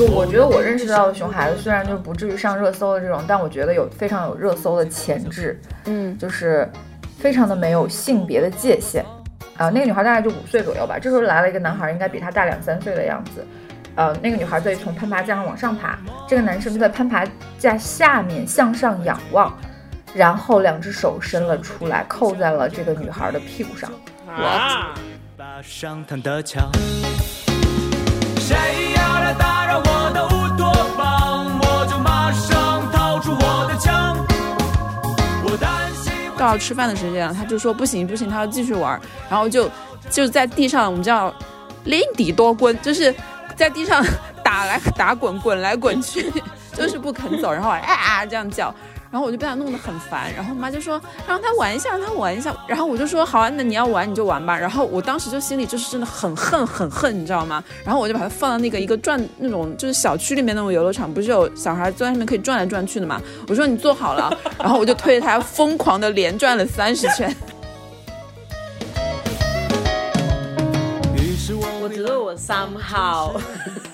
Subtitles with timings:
[0.00, 6.66] 就我觉得我认识到的熊孩子，虽然就不至于上热搜的这种，但我觉得有非常有热搜的潜质，嗯，就是
[7.18, 9.04] 非常的没有性别的界限。
[9.58, 13.46] 啊、那个女孩大概就五岁左右吧，这时候来了一个男孩，应该比她大两三岁的样子。
[13.94, 17.22] 呃，那个女孩在从攀爬架上往上爬，这个男生就在攀爬
[17.58, 19.54] 架下面向上仰望，
[20.14, 23.92] 然后两只手伸了出来，扣在了这个女孩的屁股上。
[24.26, 24.94] 啊！
[36.46, 39.70] 到吃饭的时间了，他就说不行不行，他要继续玩，然后就
[40.10, 41.32] 就在地上，我们叫
[41.84, 43.14] 拎底多滚，就是
[43.56, 44.04] 在地上
[44.42, 46.32] 打来打滚，滚来滚去，
[46.74, 48.74] 就是不肯走，然后啊啊这样叫。
[49.10, 52.54] 然后我就被他弄得很烦，然后我妈就说让他玩一下，让他玩一下。
[52.68, 54.56] 然后我就说好啊，那你要玩你就玩吧。
[54.56, 57.62] 然后我当时就心里就是真的很恨很恨，你知道吗？
[57.84, 63.20] 然后我就把它放到那个一个转那种就是小区里面那种游乐场，不是有小孩坐在上面可以转来转去的嘛？
[63.48, 67.34] 我说你坐好了，然后我就推着他疯狂的连转了三十圈。
[71.16, 73.36] 于是我我觉得我 somehow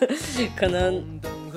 [0.54, 1.02] 可能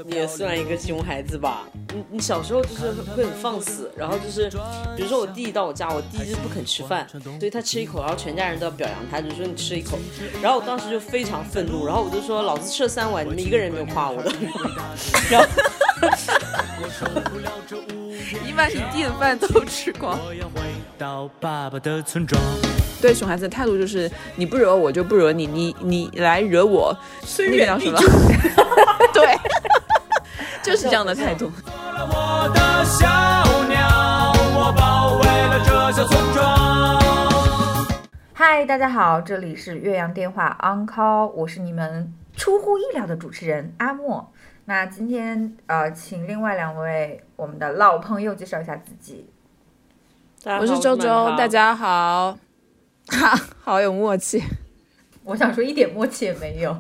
[0.07, 1.63] 也算一个熊孩子吧。
[1.93, 4.49] 你你小时候就是会很放肆，然后就是
[4.95, 7.07] 比如说我弟到我家，我弟就是不肯吃饭，
[7.39, 9.97] 所以他吃一口，然后全家人都要表扬他，就说你吃一口。
[10.41, 14.31] 然后我当时就非常愤怒，然后我就说老子吃了三碗，你们一个人没有夸我的。
[15.29, 15.47] 然后
[18.45, 20.17] 你把你弟的饭都吃光。
[20.25, 20.61] 我要回
[20.97, 22.39] 到爸爸的村庄。
[23.01, 26.93] 对熊孩子的态度就是你不惹我就不惹你，你你来惹我，
[27.37, 27.97] 那个叫什么？
[29.13, 29.25] 对，
[30.61, 31.51] 就是这样的态度。
[31.75, 33.07] 我的小
[33.67, 36.99] 鸟，我保卫了这小村庄。
[38.33, 44.31] 嗨，大家好，这里是岳阳电话 On Call，我是你们出乎意料的主持人阿莫。
[44.65, 49.29] 那今天呃，请另外两位我们的老朋友介绍一下自己。
[50.45, 52.37] 我是周周，大家好，
[53.07, 54.43] 哈， 好有默契，
[55.23, 56.77] 我想说一点默契也没有，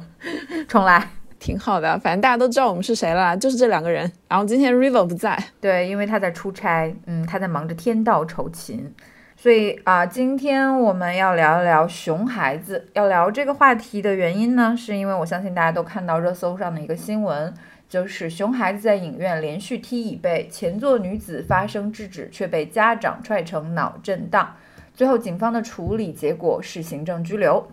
[0.67, 1.09] 重来。
[1.39, 1.97] 挺好的。
[1.99, 4.11] 反正大家都知道我们是谁了，就是这两个人。
[4.27, 8.93] 然后今天 River 不在，对，因为他在出差，嗯，他在忙着天道酬勤，
[9.35, 12.87] 所以啊、今天我们要聊一聊熊孩子。
[12.93, 17.53] 要聊这个话题的原因呢，是因为我相信大家都看到热搜上的一个新闻，
[17.87, 24.55] 就是熊孩子在影院连续踢椅背，前座女子发声制止，却被家长踹成脑震荡。
[24.93, 27.65] 最后警方的处理结果是行政拘留。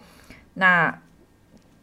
[0.55, 0.97] 那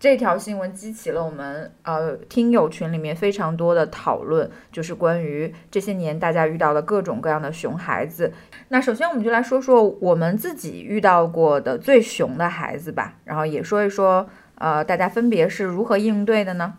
[0.03, 8.33] 这条新闻激起了我们呃听友群里面非常多的讨论，就是关于这些年大家遇到的各种各样的熊孩子。
[8.67, 16.73] 那首先我们就来说说我们自己遇到过的最熊的孩子吧，然后也说一说呃大家分别是如何应对的呢？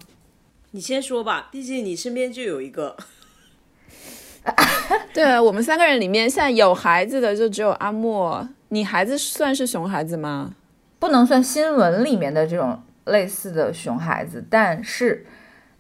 [0.73, 2.95] 你先说吧，毕竟你身边就有一个。
[5.15, 8.47] 对我们三个人里面，现在有孩子的就只有阿莫。
[8.69, 10.55] 你孩子算是熊孩子吗？
[10.99, 15.27] 不能算新闻里面的这种类似的熊孩子，但是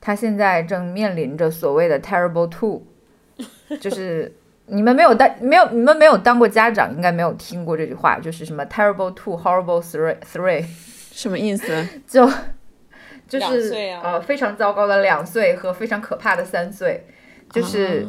[0.01, 2.83] 他现在正面临着所谓的 terrible two，
[3.81, 4.35] 就是
[4.67, 10.65] 你们没有当没有你们没有当过家长，应该没有听过这句话，就是什么 terrible two horrible three three，
[11.12, 11.67] 什么意思？
[12.07, 12.29] 就
[13.27, 17.06] 就是、啊呃非常糟糕的两岁和非常可怕的三岁，
[17.51, 18.06] 就是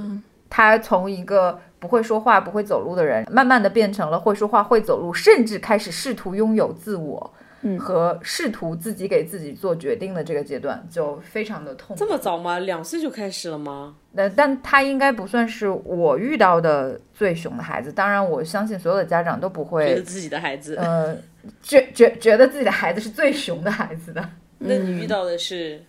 [0.50, 7.34] 他从一个不会说话、不会走路的人，慢慢的变成了会说话、会走路，甚至开始试图拥有自我。
[7.68, 12.00] 嗯和试图自己给自己做决定的这个阶段，就非常的痛苦。
[12.00, 12.60] 这么早吗？
[12.60, 13.96] 两岁就开始了吗？
[14.12, 17.92] 那但他应该不算是我遇到的最熊的孩子。
[17.92, 20.76] 当然，我相信所有的家长都不会，觉得自己的孩子。
[20.76, 21.18] 呃，
[21.62, 24.30] 觉觉觉得自己的孩子是最熊的孩子的。
[24.60, 25.82] 那你遇到的是？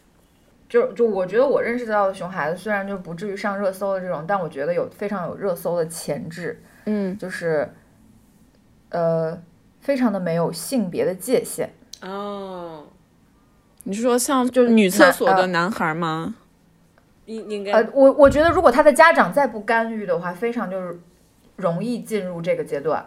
[0.68, 7.70] 就就我觉得我认识到的熊孩子，虽然就不至于上热搜的这种，但我觉得有非常有热搜的潜质，嗯，就是
[8.88, 9.40] 呃，
[9.86, 11.72] 非常的没有性别的界限。
[12.02, 12.86] 哦，
[13.84, 16.34] 你是说像就是女厕所的男孩吗？
[17.26, 20.98] 应应该呃，我我觉得如果他的家长再不干预的话，非常就是
[21.54, 23.06] 容易进入这个阶段。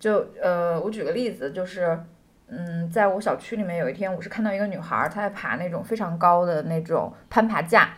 [0.00, 2.02] 就呃，我举个例子，就是
[2.48, 7.90] 嗯，在我小区里面有一天，我是看到一个女孩儿，她在爬那种非常高的那种攀爬架。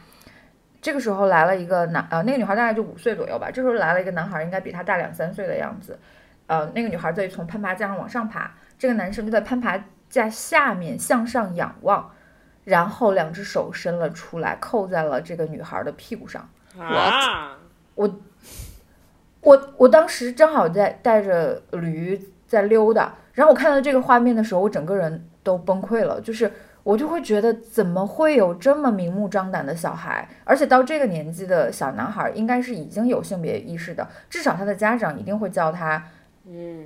[0.82, 3.52] 这个时候来了一个男，呃，那个女孩大概就五岁左右吧。
[3.52, 5.96] 这时候来了一个男孩，应该比她大两三岁的样子。
[6.46, 12.10] 呃，那个女孩在从攀爬架上往上爬，这个男生就在攀爬架下面向上仰望，
[12.64, 16.48] 然后两只手伸了出来，扣在了这个女孩的屁股上。
[16.78, 17.56] 啊，
[17.94, 18.20] 我
[19.40, 26.20] 我我当时正好在带着驴在溜达，然后我看到这个画面的时候，我整个人都崩溃了。
[26.20, 26.50] 就是
[26.82, 30.28] 我就会觉得怎么会有这么明目张胆的小孩？
[30.44, 36.04] 而且到这个年纪的小男孩，应该是已经有性别意识的，至少他的家长一定会叫他，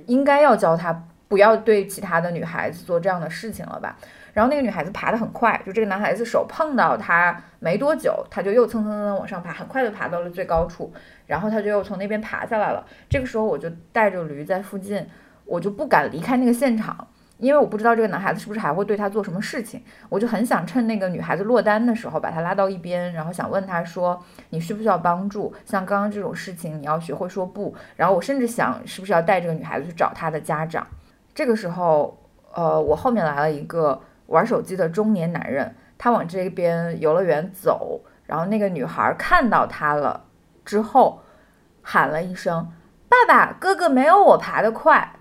[0.05, 3.97] 应该要教他不要对其他的女孩子做这样的事情了吧。
[4.31, 10.93] 然后那个女孩子爬得很快，就这个男孩子手碰到她没多久，他就又蹭蹭蹭往上爬，很快就爬到了最高处，
[11.25, 12.85] 然后他就又从那边爬下来了。
[13.09, 15.05] 这个时候我就带着驴在附近，
[15.45, 17.07] 我就不敢离开那个现场，
[17.39, 25.53] 因为我不知道这个男孩子是不是还会对他做什么事情，我就很想趁那个女孩子落单的时候把她拉到一边，然后想问她说你需不需要帮助？
[25.65, 27.73] 像刚刚这种事情你要学会说不。
[27.95, 30.85] 然后我甚至想是不是要带这个女孩子去找她的家长。
[31.33, 32.21] 这个时候，
[32.53, 34.01] 呃，我后面来了一个。
[34.29, 40.23] 玩手机的中年男人，他往这边游乐园走，然后那个女孩看到他了
[40.63, 41.23] 之后，
[41.81, 42.71] 喊了一声
[43.09, 45.13] ：“爸爸，哥哥没有我爬得快。”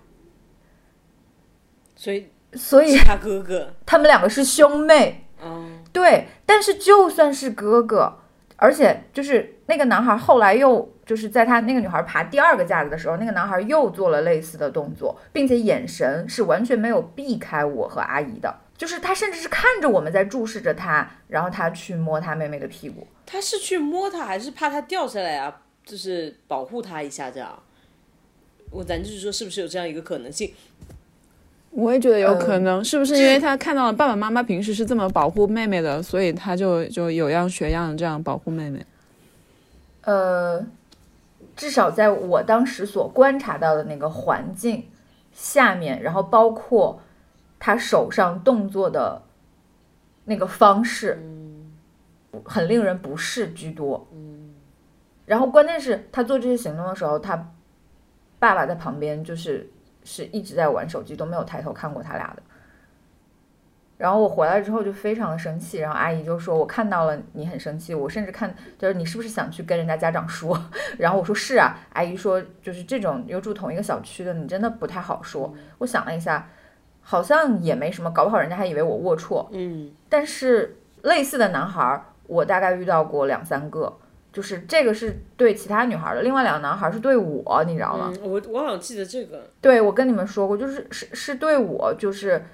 [1.98, 5.26] 所以，所以他哥哥，他们两个是兄妹。
[5.42, 8.20] 嗯，对，但是就算是哥哥，
[8.54, 18.60] 而且就是那个男孩后来又就是在他那个女孩爬第二个架子的时候，那个男孩又做了类似的动作，并且眼神是完全没有避开我和阿姨的。
[18.76, 23.04] 就是他甚至是看着我们在注视着他，然后他去摸他妹妹的屁股。
[23.26, 25.62] 他是去摸他，还是怕他掉下来啊？
[25.84, 27.60] 就是保护他一下这样。
[28.70, 30.54] 我咱就是说，是不是有这样一个可能性？
[31.70, 38.84] 我也觉得有可能，是不是因为他看到了爸爸妈妈平时是这么保护妹妹的，所以他就就有样学样这样保护妹妹？
[40.02, 40.64] 呃，
[41.54, 44.84] 至少在我当时所观察到的那个环境
[45.32, 47.00] 下面，然后包括。
[47.60, 49.20] 他手上动作的
[50.26, 51.20] 那个方式，
[52.44, 54.06] 很令人不适居多。
[55.26, 57.50] 然后关键是，他做这些行动的时候，他
[58.38, 59.68] 爸爸在旁边，就是
[60.08, 62.42] 是一直在玩手机，都没有抬头看过他俩的。
[63.98, 70.58] 然后我回来之后就非常的生气，然后阿姨就说：“我看到了你很生气，我甚至看就是你是不是想去跟人家家长说？”
[70.98, 76.48] 然后我说：“是啊。”阿姨说：“就是这种又住同一个小区的，你真的不太好说。”我想了一下。
[77.00, 79.46] 好像也没什么，搞不好人家还以为我龌龊。
[79.52, 83.96] 嗯，但是类似的男孩，我大概遇到过两三个，
[84.32, 88.12] 就是这个是对其他女孩的，另外两个男孩是对我，你知道吗？
[88.22, 89.50] 我我好像记得这个。
[89.60, 92.44] 对，我跟你们说过，就是是是对我，就是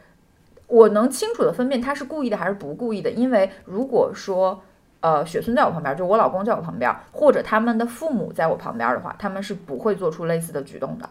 [0.67, 4.62] 我能清楚的分辨他是故意的还是不故意的，因为如果说
[5.00, 11.09] 呃雪村在我旁边，就我老公在我旁边，或者他们的父母在我旁边的话，他们是不会做出类似的举动的。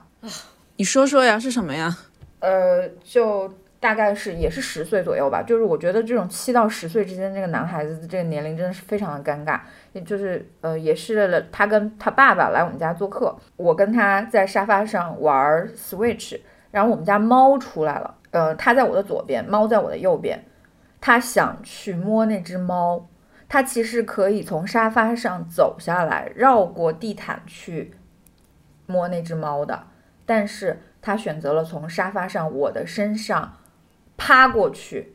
[0.78, 1.96] 你说说呀，是什么呀？
[2.40, 9.60] 呃，就大概是也是十岁左右吧，就是我觉得这种七到十岁之间这个男孩子的这个年龄真的是非常的尴尬，
[9.92, 16.40] 也就是呃，也是他跟他爸爸来我们家做客，我跟他在沙发上玩 Switch，
[16.72, 20.42] 然后我们家猫出来了，呃，他在我的左边，猫在我的右边，
[21.02, 23.10] 他想去摸那只猫，
[23.50, 27.94] 他其实可以从沙发上走下来，绕过地毯去
[28.86, 29.88] 摸那只猫的，
[30.26, 30.80] 但是。
[31.06, 33.58] 他选择了从沙发上我的身上
[34.18, 35.14] 趴过去，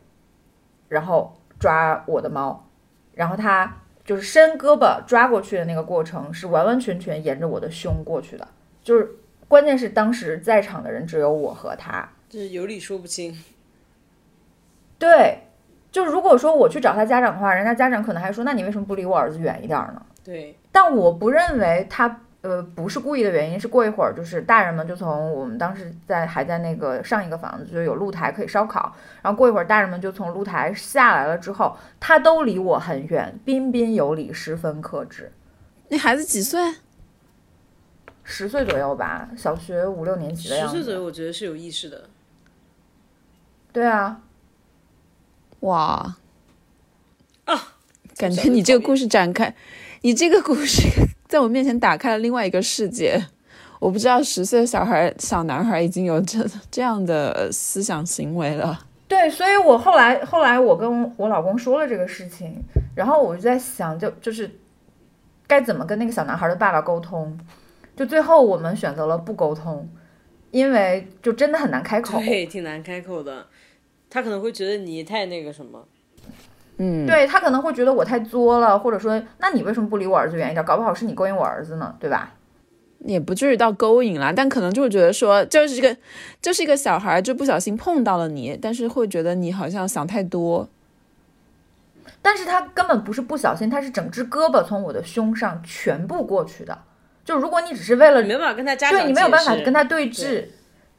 [0.89, 2.69] 然后抓我的猫，
[3.15, 8.46] 然后他就是伸胳膊抓过去的那个过程是完完全全沿着我的胸过去的，
[8.82, 13.37] 就是关键是当时在场的人只有我和他，就是有理说不清。
[14.99, 15.44] 对，
[15.91, 20.03] 就如果说我去找他家长的话，人家家长可能还说，那你为什么不离我儿子远一点呢？
[20.25, 22.22] 对，但我不认为他。
[22.41, 35.33] 呃，不是故意的原因，是过一会儿，就是大人们就从我们当时在还在那个上一个房子，就有露台可以烧烤，然后过一会儿，大人们就从露台下来了之后，他都离我很远，彬彬有礼，十分克制。
[35.89, 36.61] 那孩子几岁？
[38.23, 40.77] 十岁左右吧，小学五六年级的样子。
[40.77, 42.05] 十岁左右，我觉得是有意识的。
[43.73, 44.21] 对啊。
[45.61, 46.17] 哇。
[47.47, 47.55] 啊，
[48.19, 49.55] 感觉你这个故事展开，
[50.02, 50.88] 你这个故事。
[51.28, 53.22] 在我面前打开了另外一个世界，
[53.81, 58.86] 我不知道十岁的小孩、小男孩已经有这这样的思想行为了。
[59.06, 62.64] 对，所以我后来后来我跟我老公说了这个事情，
[62.94, 64.50] 然后我就在想，就就是
[65.46, 67.38] 该怎么跟那个小男孩的爸爸沟通。
[67.94, 69.86] 就最后我们选择了不沟通，
[70.50, 73.46] 因为就真的很难开口，对，挺难开口的。
[74.08, 75.86] 他可能会觉得你太那个什么。
[76.79, 80.65] 嗯，对他可能会觉得我太作了，或者说，那你为什么不离我儿子远一点？
[80.65, 82.35] 搞不好是你勾引我儿子呢，对吧？
[83.05, 85.97] 也不至于到勾引啦，但可能就会觉得说，就是一个，
[86.43, 90.69] 就是一个小孩就不小心碰到了你，但是会觉得你好像想太多。
[92.20, 96.77] 但是他根本不是不小心，他是整只胳膊从我的胸上全部过去的。
[97.25, 100.44] 就如果你只是为了没办法跟他家对你没有办法跟他对峙，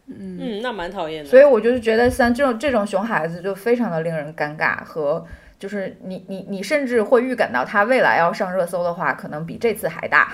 [0.07, 1.29] 嗯，那蛮讨厌的。
[1.29, 5.25] 所以我就是觉得像这种这种熊孩子就非常的令人尴尬，和
[5.59, 10.31] 就是你你你甚至会预感到他未来要上热搜的话，可能比这次还大。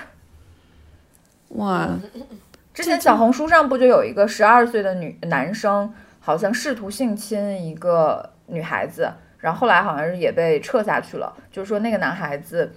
[1.48, 1.90] 哇，
[2.72, 11.36] 之前小红书上不就有一个十二岁的女男生，好像试图性侵一个女孩子，然后后来好像是也被撤下去了。
[11.50, 12.72] 就是说那个男孩子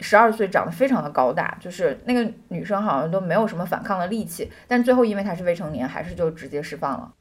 [0.00, 7.12] 十二岁，长得非常的高大，就是那个女生好像都没有什么反抗的力气，但最后因为他是未成年，还是就直接释放了。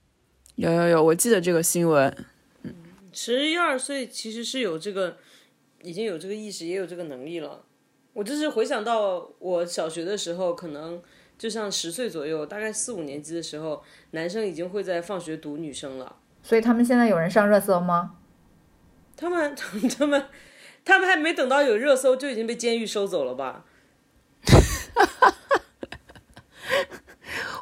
[0.55, 2.15] 有有有，我记得这个新闻。
[3.13, 5.17] 十一二岁其实是有这个，
[5.83, 7.63] 已经有这个意识，也有这个能力了。
[8.13, 11.01] 我就是回想到我小学的时候，可能
[11.37, 16.17] 就像十岁左右，大概四五年级的时候，男生已经会在放学堵女生了。
[16.41, 18.15] 所以他们现在有人上热搜吗？
[19.15, 19.55] 他们
[19.97, 20.25] 他们
[20.83, 23.65] 他们还没等到有热搜，就已经被监狱收走了吧？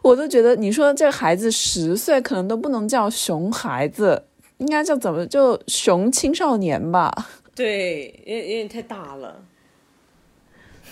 [0.04, 4.26] 我都觉得，你说这孩子十岁，可能都不能叫熊孩子，
[4.62, 7.12] 应该叫怎么就熊青少年吧？
[7.56, 9.44] 对，有有点太大了。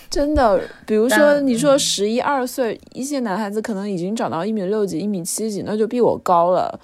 [0.09, 6.79] 真的，比如说你说十一二岁，一些男孩子可能已经长到一米六几、一米七几，那就比我高了，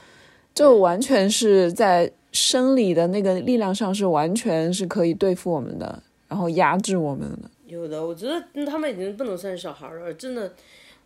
[0.54, 7.50] 就完全是在生理的那个力量上是完全是可以对付我们的，然后压制我们的。
[7.66, 10.54] 有的，我觉得嗯他们已经不能算是小孩了，真的。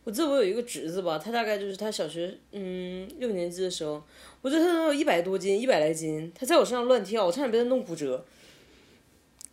[0.06, 4.02] 我记得我有一个侄子吧，他大概就是他小学嗯六年级的时候，
[4.42, 8.26] 我觉得他能有一百多斤，一百来斤，他在我身上乱跳，我差点被他弄骨折。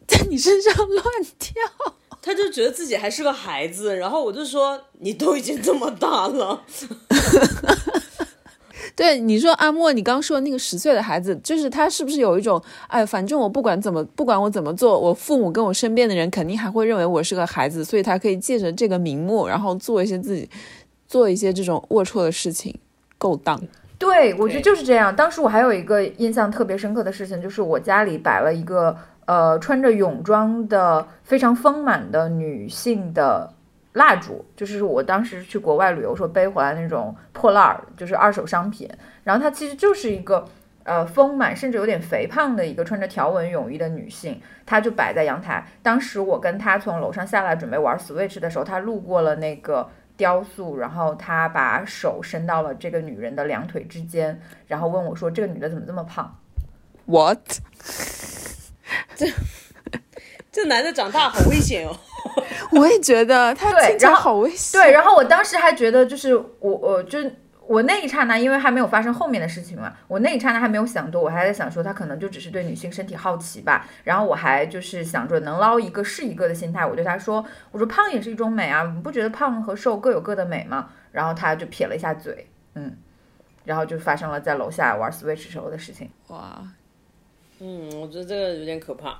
[0.06, 1.04] 在你身上乱
[1.38, 1.54] 跳，
[2.22, 6.62] 他就觉得自己还是个孩子，然后我就说你都已经这么大了，
[8.94, 20.48] 对你说阿莫，你刚说那个十岁的孩子，就是他是不是有一种，哎，反正我不管怎么，不管我怎么做，我父母跟我身边的人肯定还会认为我是个孩子，所以他可以借着这个名目，然后做一些自己
[21.08, 22.72] 做一些这种龌龊的事情，
[23.18, 23.60] 勾当。
[23.98, 25.14] 对，我觉得就是这样。
[25.14, 33.50] 当时我还有一个印象特别深刻的事情，就是我家里摆了一个呃穿着泳装的非常丰满的女性的
[33.94, 38.86] 蜡烛，就是我当时去国外旅游时候背回来那种破烂儿，就是二手商品。
[39.24, 40.44] 然后它其实就是一个
[40.84, 45.66] 呃丰满甚至有点肥胖的一个穿着条纹泳衣的女性，她就摆在阳台。
[45.82, 49.88] 当时我跟她从楼上下来准备玩 Switch 的时候，她路过了那个。
[50.16, 56.38] 雕塑，然后他把手伸到了这个女人的两腿之间，然后问我说：“这个女的怎么这么胖
[57.04, 57.38] What？
[59.14, 59.26] 这
[60.50, 61.96] 这男的长大好危险哦。
[62.72, 64.80] 我也觉得他对听起来好危？”险。
[64.80, 67.18] 对，然后我当时还觉得，就是我，我就
[67.68, 73.86] 我那一刹那，因为还没有发生后面的事情嘛，我那一刹那还没有想多，我还在想说，他可能就只是对女性身体好奇吧。
[74.04, 82.96] 然后我还就是想着能捞一个是一个的心态，我对他说：“我说胖也是一种美啊，你不觉得胖和瘦各有各的美吗？”然后他就撇了一下嘴，嗯，
[83.64, 86.10] 然后就发生了在楼下玩 Switch 时候的事情。
[86.28, 86.62] 哇，
[87.58, 89.18] 嗯，我觉得这个有点可怕。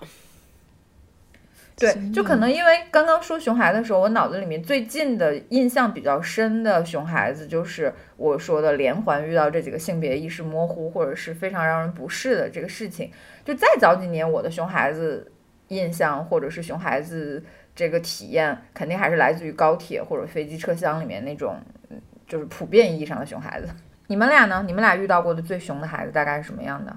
[1.77, 13.11] 对，就可能因为刚刚说熊孩子的时候，我脑子里面最近的印象比较深的熊孩子，就是我说的连环遇到这几个性别意识模糊或者是非常让人不适的这个事情。
[13.45, 15.31] 就再早几年，我的熊孩子
[15.69, 23.69] 印象或者是熊孩子这个体验，肯定还是来自于高铁或者飞机车厢里面那种，嗯就是普遍意义上的熊孩子。
[24.07, 24.65] 你们俩呢？
[24.67, 26.97] 你们俩遇到过的最熊的孩子大概是什么样的？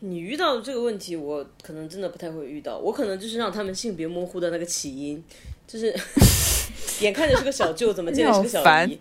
[0.00, 2.78] 你遇到的这个问题，我可能真的不太会遇到。
[2.78, 5.22] 我可能就是让他们性别模糊的那个起因，
[5.66, 5.94] 就是
[7.00, 8.98] 眼看着是个小舅，怎么 见着是个小你好烦姨？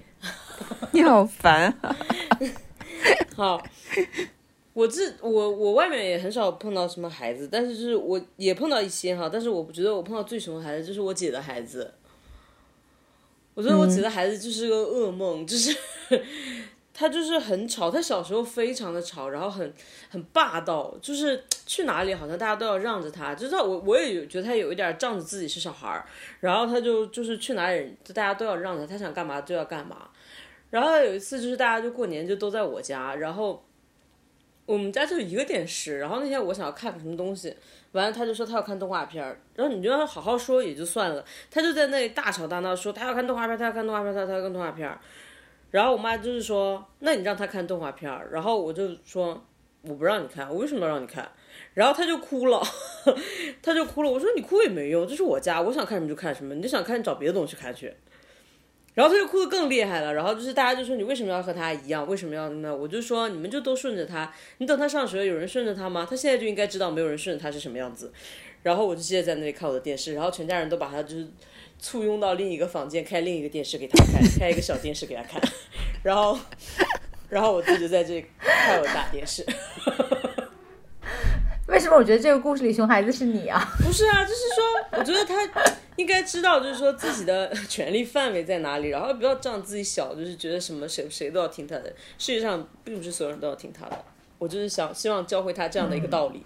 [0.91, 1.95] 你好烦啊！
[3.35, 3.61] 好，
[4.73, 11.93] 我这我我外面也很少碰到什么孩子，但是就是我也碰到一些哈，但是我不觉得我碰到最熊的孩子就是我姐的孩子。
[13.55, 15.77] 我觉得我姐的孩子就是个噩梦，就是
[16.93, 19.73] 他就是很吵，他小时候非常的吵，然后很
[20.11, 26.05] 很霸道，就是去哪里好像大家都要让着他，就是我我也有觉得他有一点仗着自己是小孩儿，
[26.39, 30.09] 然后他就就是去哪里就大家都要让着他，他想干嘛就要干嘛。
[30.69, 33.65] 然后有一次就是大家就过年就都在我家，然后
[34.67, 37.55] 我们家就一个电视，然后那天我想要看个什么东西，
[37.93, 44.95] 完了他就说他要看动画片儿，然后你就让他好好说也就算了，他就在那里大吵大闹说他要看动画片儿，他要看动画片儿，他要看动画片。
[45.73, 49.43] 然后我妈就是说，那你让他看动画片儿，然后我就说
[49.81, 51.27] 我不让你看，我为什么要让你看？
[51.73, 52.61] 然后他就哭了，
[53.59, 54.11] 他就哭了。
[54.11, 57.91] 我说你哭也没用，这是我家，我想看什么就看什么，你就想看找别的东西看去。
[58.93, 62.71] 然后他就哭得更厉害了，然后就是大家就说你为什么要和他一样，为什么要那？
[62.71, 66.05] 我就说你们就都顺着他，你等他上学有人顺着他吗？
[66.07, 68.13] 他现在就应该知道没有人顺着他是什么样子。
[68.61, 71.27] 然后我就接着在那里看我的电视，然后全家人都把他就是
[71.83, 75.41] 簇拥到另一个房间，开另一个电视给他看，开一个小电视给他看，
[76.01, 76.39] 然后
[77.27, 79.45] 然后我自己就在这里看我的大电视。
[81.67, 83.67] 为什么我觉得这个故事里熊孩子是你啊？
[83.83, 85.45] 不是啊，就是说，我觉得他
[85.97, 91.93] 应该知道，就是说自己的权利范围在哪里，然后不要仗自己小，就是觉得什么谁谁都要听他的。
[92.17, 94.05] 世界上并不是所有人都要听他的，
[94.37, 96.45] 我就是想希望教会他这样的一个道理。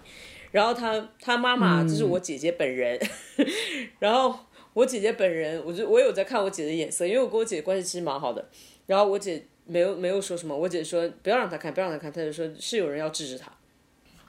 [0.50, 2.98] 然后他他妈妈就是我姐姐本人，
[4.00, 4.34] 然后
[4.78, 8.44] 我姐姐本人，我就我有在看我姐的眼色，因为我跟我姐关系其实蛮好的。
[8.86, 13.50] 然后我姐没有没有说什么，我姐说不要让她看，不要让她看，她就说是有人要制止她。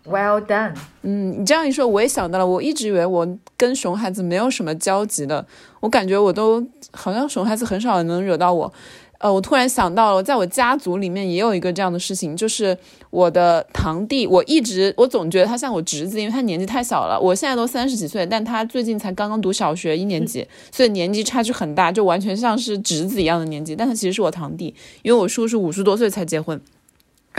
[0.05, 5.45] Well done，嗯，你这样一说，我也想到了，我一直以为我跟熊孩子没有什么交集的，
[5.81, 8.73] 我感觉我都好像熊孩子很少能惹到我。
[9.19, 12.77] 呃，我突然想到了，在我家族里面也有一个这样的事情，就是
[13.09, 17.19] 我的堂弟，我一直我总觉得他像我侄子，因为他年纪太小了。
[17.19, 23.75] 我现在都三十几岁，但他最近才刚刚读小学一年级，所以年纪差距很大，就完全像是侄子一样的年纪。
[23.75, 26.59] 但他其实是我堂弟，因为我叔叔五十多岁才结婚，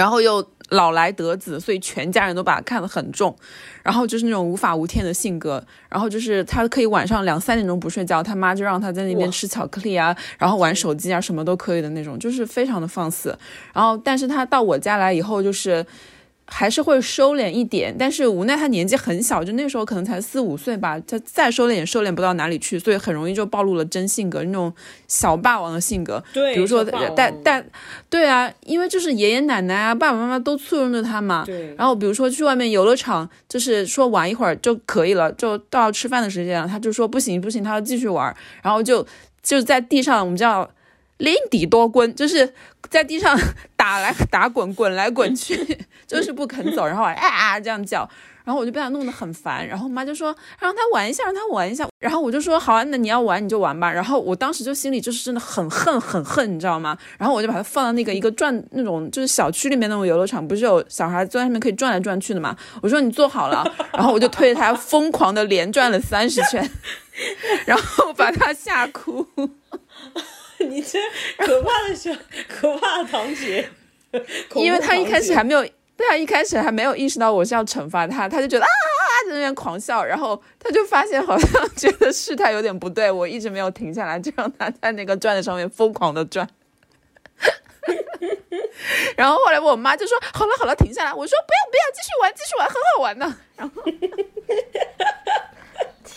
[0.00, 3.36] 然后又老来得子，所以全家人都把他看得很重。
[3.82, 13.36] 然后就是那种无法无天的性格，然后就是他可以晚上两三点钟不睡觉，他妈就让他在那边吃巧克力啊，然后玩手机啊，什么都可以的那种，就是非常的放肆。
[13.74, 15.84] 然后，但是他到我家来以后，就是
[16.52, 24.70] 还是会收敛一点，但是无奈他年纪很小，就那时候可能才四五岁吧，他再收敛也收敛不到哪里去，所以很容易就暴露了真性格，那种
[25.06, 26.22] 小霸王的性格。
[26.34, 27.64] 对，比如说带带，
[28.10, 31.44] 对啊，因为就是爷爷奶奶啊、爸爸妈妈都簇拥着他嘛。
[31.46, 39.06] 对，然后比如说去外面游乐场，就是说玩一会儿就可以了，就到吃饭的时间了，他就说不行不行，他要继续玩，然后就
[39.42, 40.68] 就在地上，我们叫
[41.20, 42.52] 连底多滚，就是
[42.90, 43.38] 在地上
[43.76, 45.56] 打来打滚，滚来滚去，
[46.06, 48.08] 就是不肯走，然后啊啊这样叫。
[48.42, 51.86] 然后我就被他弄得很烦，然后我妈就说让他玩一下，让他玩一下。
[52.00, 53.92] 然后我就说好啊，那你要玩你就玩吧。
[53.92, 56.96] 然后我当时就心里就是真的很恨很恨，你知道吗？
[57.18, 62.56] 然后我就把它放到那个一个转那种就是小区里面那种游乐场，不是有小孩坐在上面可以转来转去的嘛？
[62.82, 66.68] 我说你坐好了，然后我就推着他疯狂的连转了三十圈，
[67.66, 69.24] 然后把他吓哭。
[70.68, 70.98] 你这
[71.38, 72.10] 可怕的小
[72.48, 73.68] 可怕的堂姐，
[74.54, 75.64] 因为他一开始还没有，
[75.96, 86.46] 对啊，一开始还没有意识到我是要惩罚他，他就觉得啊啊啊在那边狂笑，然后他就发现好像 觉得事态有点不对，我一直没有停下来，就让他在那个转的上面疯狂的转。
[89.16, 93.36] 然后后来我妈就说：“好了好了，停下来。”我说：“不要不要，继续玩继续玩，很好玩呢。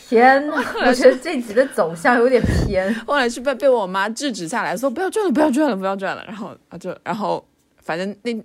[0.08, 0.56] 天哪！
[0.86, 2.94] 我觉得这集的走向有点偏。
[3.08, 7.44] ”后来是被被我妈制止下来，说：“不要转了，不要转了，不要转了。”然后啊就然后
[7.82, 8.36] 反正那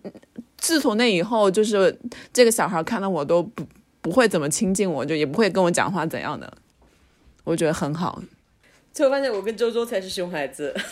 [0.56, 1.96] 自从那以后，就是
[2.32, 3.64] 这个小孩看到我都不
[4.00, 6.52] 不会怎么亲近我，就也不会跟我讲话怎样的，
[7.44, 8.22] 我觉得很好。
[8.92, 10.74] 最后发现我跟周周才是熊孩子。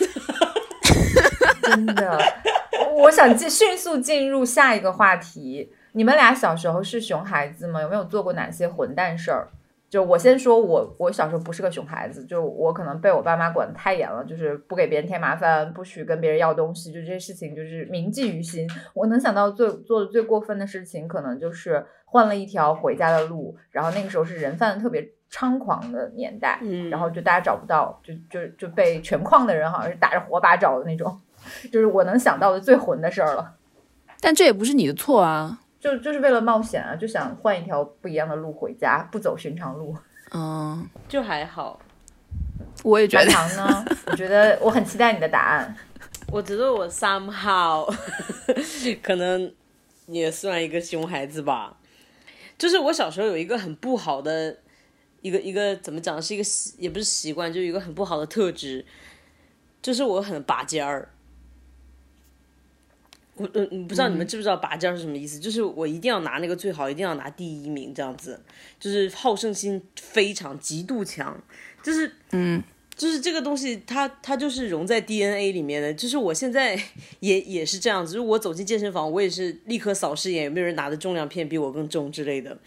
[1.63, 2.19] 真的，
[2.95, 5.69] 我想进迅速进入下一个话题。
[5.91, 7.81] 你们俩小时候是熊孩子吗？
[7.81, 9.49] 有没有做过哪些混蛋事儿？
[9.89, 18.67] 就我先说我，我小时候不是个熊孩子，就我可能被我爸妈管得太严了，就是不给别人添麻烦，不许跟别人要东西，就这些事情就是铭记于心。
[18.93, 31.17] 我能想到最做的最过分的事情，可能就是换了一条回家的路，然后那个时候是人贩子特别猖狂的年代，嗯然后就大家找不到，就就就被全矿的人好像是打着火把找的那种，
[31.71, 33.55] 就是我能想到的最混的事儿了。
[34.19, 35.59] 但这也不是你的错啊。
[35.79, 39.95] 就就是为了冒险啊，就想换一条不一样的路回家，不走寻常路。
[40.33, 41.79] 嗯，就还好，
[42.83, 43.31] 我也觉得。
[43.55, 43.85] 呢？
[44.07, 45.75] 我觉得我很期待你的答案。
[46.29, 47.89] 我觉得我 somehow
[49.01, 49.53] 可能
[50.07, 51.77] 也算一个熊孩子吧。
[52.57, 54.57] 就是我小时候有一个很不好的
[55.21, 58.85] 一个一个怎么讲，是一个习也不是习惯，就一个很不好的特质，
[59.81, 61.07] 就是我很拔尖儿。
[63.37, 65.39] 我嗯，嗯不知道你们知不知道拔尖是什么意思？
[65.39, 68.39] 就是我一定要拿那个最好，一定要拿第一名这样子，
[68.79, 71.39] 就是好胜心非常极度强，
[71.83, 72.61] 就是嗯，
[72.95, 75.93] 就是这个东西它，它就是融在 DNA 里面的。
[75.93, 76.77] 就是我现在
[77.21, 82.57] 也也是这样子，就是我走进健身房，我也是立刻扫视一眼有没有人拿的重量片比我更重之类的。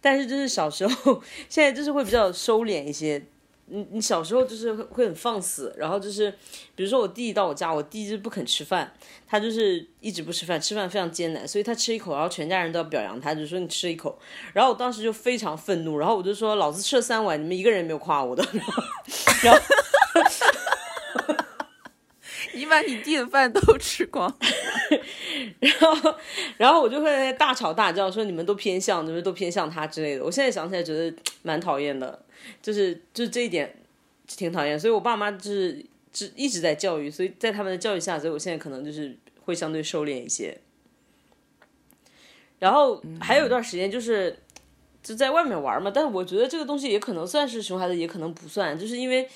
[0.00, 3.22] 但是就是小时候， 现在就是会比较收敛一些。
[3.68, 6.30] 你你小时候就是会会很放肆，然后就是
[6.74, 8.92] 比如说我弟弟到我家，我弟就是不肯吃饭，
[9.26, 14.18] 他就是一直不吃饭，吃饭非常艰难，所以他吃一口，然后全家人都要表扬他，就说你吃一口。
[14.52, 18.46] 然后我当时就非常愤怒，然后我就说老子吃了三碗，你们一个人没有夸我的。
[19.42, 19.60] 然后
[22.54, 24.32] 你把你弟的饭都吃光。
[25.60, 26.14] 然后
[26.56, 30.24] 然后我就会大吵大叫，说你们都偏向，你们都偏向他之类的。
[30.24, 32.18] 我现在想起来觉得蛮讨厌的，
[32.62, 33.74] 就是就是这一点
[34.26, 34.78] 挺讨厌。
[34.78, 40.58] 所以我爸妈就是只一直在教育，所以在他们的教育下，所以我现在可能就是会相对收敛一些。
[42.58, 44.34] 然后还有一段时间就是
[45.02, 49.28] 就在外面玩嘛，但是我觉得这个东西也可能算是熊孩子，也可能不算，就是因为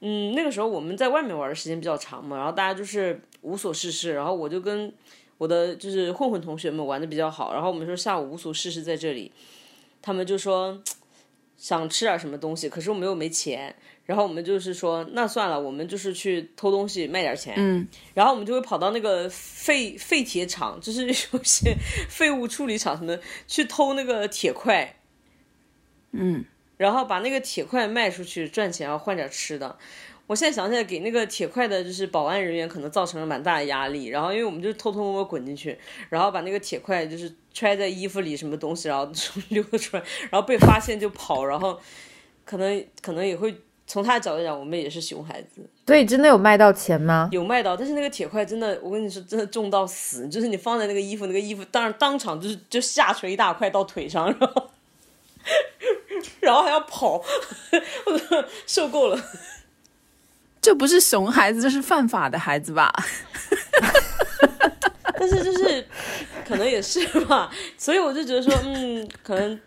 [0.00, 4.92] 嗯那个时候我们在外面玩的时间比较长嘛，然后大家就是无所事事，然后我就跟
[5.38, 9.32] 我的就是混混同学们玩的比较好，然后我们说下午无所事事在这里，
[10.00, 10.80] 他们就说
[11.58, 13.74] 想吃点什么东西，可是我们又没钱，
[14.06, 21.74] 然后我们就是说那算了，我们就是去偷东西卖点钱，嗯，然后我们就会跑到那个废废铁厂，就是有些
[22.08, 24.96] 废物处理厂什么的，去偷那个铁块，
[26.12, 26.44] 嗯，
[26.76, 29.76] 然后把那个铁块卖出去赚钱，然后换点吃的。
[30.28, 34.06] 我现在想起来，给那个铁块的，就是保安人员可能造成了蛮大的压力。
[34.06, 35.76] 然后，因为我们就偷偷摸摸滚进去，
[36.10, 39.10] 然后把那个铁块就是揣在衣服里，什么东西，然后
[39.48, 41.46] 溜出来，然后被发现就跑。
[41.46, 41.80] 然后，
[42.44, 47.30] 可能可能也会从他的角度讲，我们也是熊孩子，所以真的有卖到钱吗？
[47.32, 47.74] 有卖到。
[47.74, 54.70] 但是那个铁块真的，我跟你说，真的重到死，就是你放在那个衣服，那个衣服当然当场就是就下垂一大块到腿上，然后
[56.40, 57.14] 然后还要跑，
[58.04, 59.18] 我都受够了。
[60.60, 62.92] 这不是熊孩子，这是犯法的孩子吧？
[65.18, 65.84] 但是就是
[66.46, 69.58] 可能也是吧， 所以我就觉得说，嗯，可能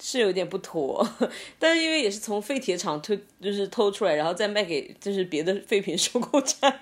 [0.00, 1.06] 是有点不妥。
[1.58, 6.80] 但是因为也是从废铁厂推，就是偷出来，然后再卖给就是别的废品收购站。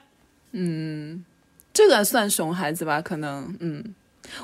[0.52, 1.24] 嗯
[1.72, 3.02] 这个算熊孩子吧？
[3.02, 3.94] 可能，嗯。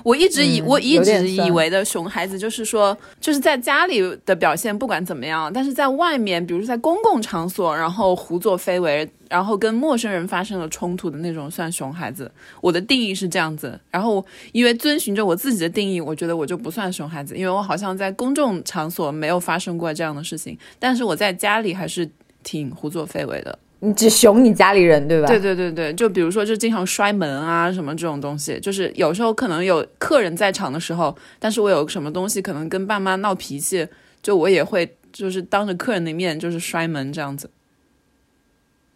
[0.02, 12.30] 我一直以、嗯我一直以为的熊孩子就是说，就是在家里的表现不管怎么样，但是在外面，比如说在公共场所，然后胡作非为，然后跟陌生人发生了冲突的那种，算熊孩子。
[12.60, 13.78] 我的定义是这样子。
[13.90, 22.08] 然后因为遵循着我自己的定义，我觉得我就不算熊孩子，因为我好像在公众场所没有发生过这样的事情，但是我在家里还是
[22.42, 23.58] 挺胡作非为的。
[23.82, 25.26] 你只熊你家里人对吧？
[25.26, 33.88] 对对对对，就比如说，就经常摔门啊什么这种东西，就是有时候可能有客人在场的时候，但是我有什么东西可能跟爸妈闹脾气，
[34.22, 37.50] 就我也会就是当着客人的面就是摔门这样子，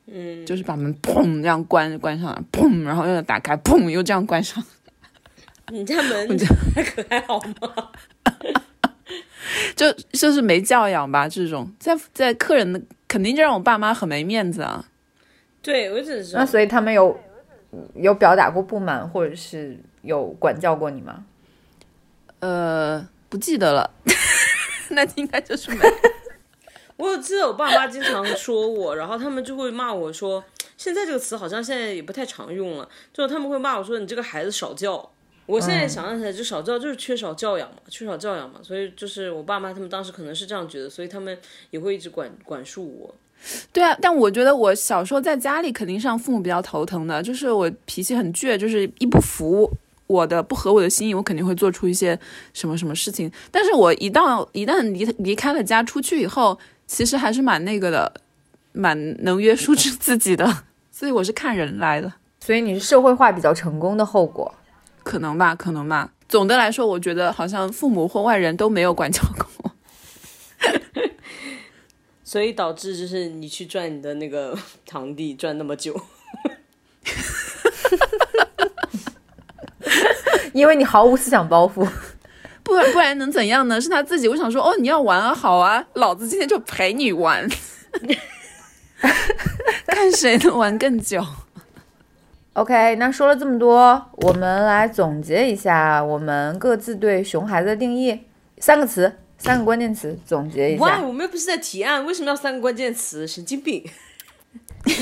[0.07, 4.62] 嗯，就是把门砰这样关关上了，砰，然后又打开，砰又这样关上。
[5.73, 6.29] 你家门
[6.75, 7.88] 还可还好吗？
[9.77, 14.85] 就就是没教养吧，这种在在客人的肯定就让我爸妈很没面子啊。
[15.63, 17.19] 对，我只是那所以他们有
[17.95, 21.25] 有表达过不满，或者是有管教过你吗？
[22.41, 23.91] 呃，不记得了，
[24.91, 25.85] 那应该就是没。
[26.97, 30.45] 我有记得我爸妈经常说我，然后他们就会骂我说，
[30.77, 35.11] 现在这个词好像现在也不太常用了，就是他们会骂我说你这个孩子少教。
[35.47, 41.39] 我现在想起来，就少教就是缺少教养嘛，缺少教养嘛，所以就是我爸妈他们当时可能是这样觉得，所以他们
[41.71, 43.15] 也会一直管管束我。
[43.71, 49.71] 对啊，但我觉得我小时候在家里肯定是让父母比较头疼的，就是我脾气很倔，就是一不服
[50.07, 52.19] 我的不合我的心意，我肯定会做出一些
[52.55, 53.31] 什么什么事情。
[53.51, 58.11] 但是我一到一旦离离开了家出去以后，其实还是蛮那个的，
[58.73, 64.55] 蛮能约束住自己的，所以我是看人来的，所以你是社会化比较成功的后果。
[65.05, 66.11] 可能吧，可能吧。
[66.29, 69.71] 总的来说，我觉得好像父母或外人都没有管教过我。
[72.25, 75.95] 所以导致就是你去赚你的那个堂弟赚那么久，
[80.53, 81.88] 因为你毫无思想包袱。
[82.64, 83.79] 不然不然能怎样呢？
[83.79, 84.27] 是他自己。
[84.27, 87.47] 我想说，哦，你要玩啊，好啊，老子今天就陪你玩，
[89.87, 91.23] 看谁能玩更久。
[92.55, 98.21] OK，那说了这么多，我们来总结一下我们各自对熊孩子的定义，
[98.59, 101.03] 三个词，三个关键词，总结一哇，下。
[101.03, 103.27] 我们又不是在提案，为什么要三个关键词？
[103.27, 103.85] 神经病！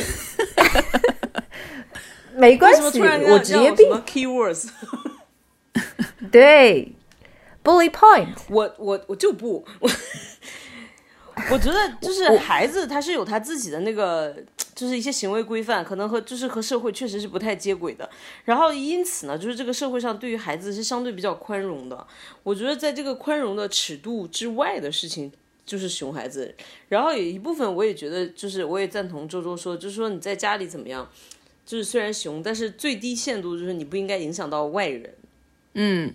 [2.35, 2.91] 没关系，我
[3.39, 3.87] 职业病。
[3.87, 4.71] 什么 keywords？
[6.33, 6.95] 对
[7.63, 8.29] ，bully point。
[8.49, 9.91] 我我我就不，我
[11.53, 14.35] 我觉得就是孩子他是有他自己的那个，
[14.83, 18.11] 就是一些行为规范，可能和就是和社会确实是不太接轨的。
[18.45, 22.05] 然后因此呢，就是这个社会上对于孩子是相对比较宽容的。
[22.43, 25.31] 我觉得在这个宽容的尺度之外的事情。
[25.65, 26.53] 就是熊孩子，
[26.89, 31.09] 然后有一部分我也觉得，就是我也赞同周周说，就是说你在家里怎么样，
[31.65, 35.15] 就是虽然熊，但是最低限度就是你不应该影响到外人。
[35.75, 36.13] 嗯，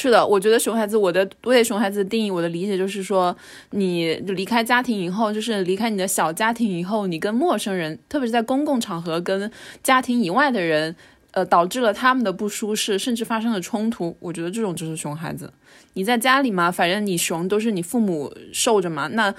[0.00, 3.36] 是的，我觉得熊孩子，我的对熊孩子的定义，我的理解就是说，
[3.70, 9.50] 你离开家庭以后，就是离开你的小家庭以后，你跟陌生人，特别是在公共场合跟
[9.82, 10.94] 家庭以外的人
[11.32, 14.16] 呃导致了他们的不舒适，甚至发生了冲突。
[14.20, 15.52] 我觉得这种就是熊孩子。
[15.94, 19.34] 你在家里嘛，反正你熊都是你父母受着嘛，那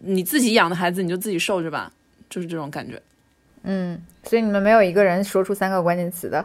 [0.00, 1.92] 你自己养的孩子你就自己受着吧，
[2.28, 3.00] 就是这种感觉。
[3.62, 6.44] 嗯，所以你们没有一个人说出三个关键词的。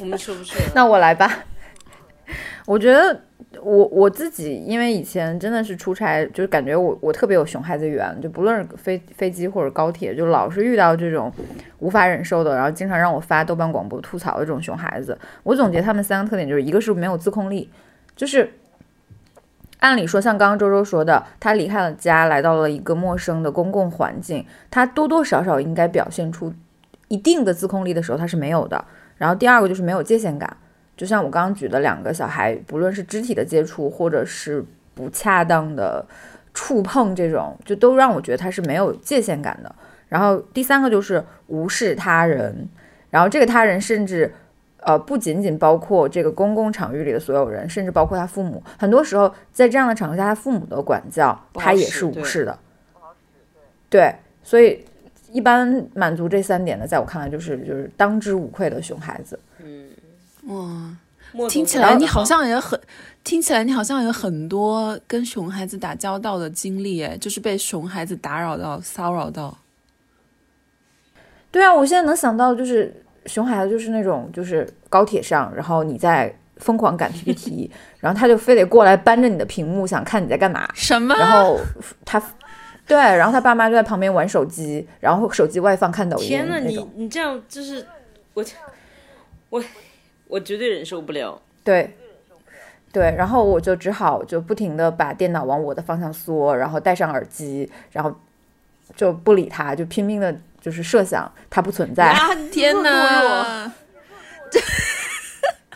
[0.00, 0.56] 我们说不出。
[0.74, 1.44] 那我来吧。
[2.66, 3.20] 我觉得
[3.62, 11.32] 我我自己，因为以前真的是出差，就是感觉我我特别有熊孩子缘，就不论是飞飞机或者高铁，就老是遇到这种
[11.78, 15.16] 无法忍受的，然后经常让我发豆瓣广播吐槽的这种熊孩子。
[15.44, 17.70] 我总结他们三个特点，就是一个是没有自控力，
[18.16, 18.50] 就是
[19.78, 26.52] 按理说像刚刚周周说的，他离开了家，来到了一个陌生的公共环境，他多多少少应该表现出
[27.08, 28.84] 一定的自控力的时候，他是没有的。
[29.16, 30.56] 然后第二个就是没有界限感。
[30.96, 36.04] 就像我刚刚举的两个小孩，不论是肢体的接触，或者是不恰当的
[36.54, 39.74] 触碰，这种就都让我觉得他是没有界限感的。
[40.08, 42.68] 然后第三个就是无视他人，
[43.10, 44.32] 然后这个他人甚至
[44.80, 48.62] 呃不仅仅包括这个公共场域里的所有人，甚至包括他父母。
[48.78, 52.58] 很多时候在这样的场合下，他父母的管教他也是无视的。
[53.90, 54.84] 对，所以
[55.30, 59.38] 一般满足这三点的，在我看来就是就是当之无愧的熊孩子。
[60.46, 62.80] 哇，听起来你好像也很，
[63.24, 69.58] 听起来你好像有很多跟熊孩子打交道的经历，哎，就是被熊孩子打扰到、骚扰到。
[71.50, 80.68] 对啊，我现在能想到就是熊孩子，就是那种就是高铁上，然后你在疯狂赶 PPT， 然后他就非得过来搬着你的屏幕，想看你在干嘛。
[80.74, 81.14] 什么？
[81.16, 81.58] 然后
[82.04, 82.22] 他，
[82.86, 86.28] 对，然后他爸妈就在旁边玩手机，然后手机外放看抖音。
[86.28, 87.84] 天呐，你你这样就是
[88.34, 88.44] 我
[89.50, 89.62] 我。
[90.28, 91.40] 我绝对忍受不了。
[91.62, 91.96] 对，
[92.92, 98.14] 对，然后我就只好就不停的把电脑往我的方向缩，然后戴上耳机，然后
[98.94, 102.14] 就不理他，就拼命的，就是设想他不存在。
[102.52, 103.72] 天哪！
[104.50, 104.60] 这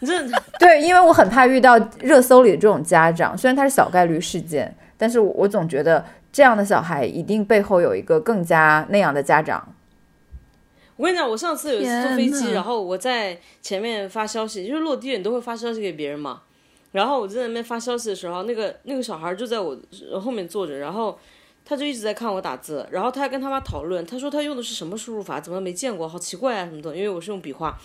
[0.59, 9.75] 对，因为我很怕遇到热搜里的这种家长，虽然他是小概率事件，但是我总觉得这样的小孩一定背后有一个更加那样的家长。
[11.01, 16.43] 我跟你讲，我上次有一次坐飞机，然后我在前面发消息，就是落地你都会发消息给别人嘛。
[16.93, 19.75] 然后我在那边发消息的时候，那个那个小孩就在我
[20.23, 21.19] 后面坐着，然后
[21.65, 27.79] 他就一直在看我打字，然后他还跟他妈讨论，他说他用的是什么输入法，怎么没见过，好奇怪啊什么的，因为我是用笔画。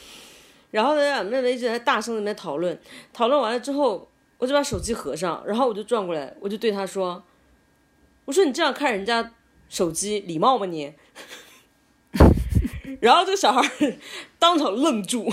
[0.72, 2.78] 然后呢，妹妹一直在大声那边讨论，
[3.14, 4.06] 讨论完了之后，
[4.40, 7.24] 我就把手机合上，然后我就转过来，我就对他说
[8.26, 9.32] ：“我说你这样看人家
[9.70, 10.92] 手机，礼貌吗你？”
[13.02, 13.62] 然后这个小孩
[14.40, 15.32] 当场愣住，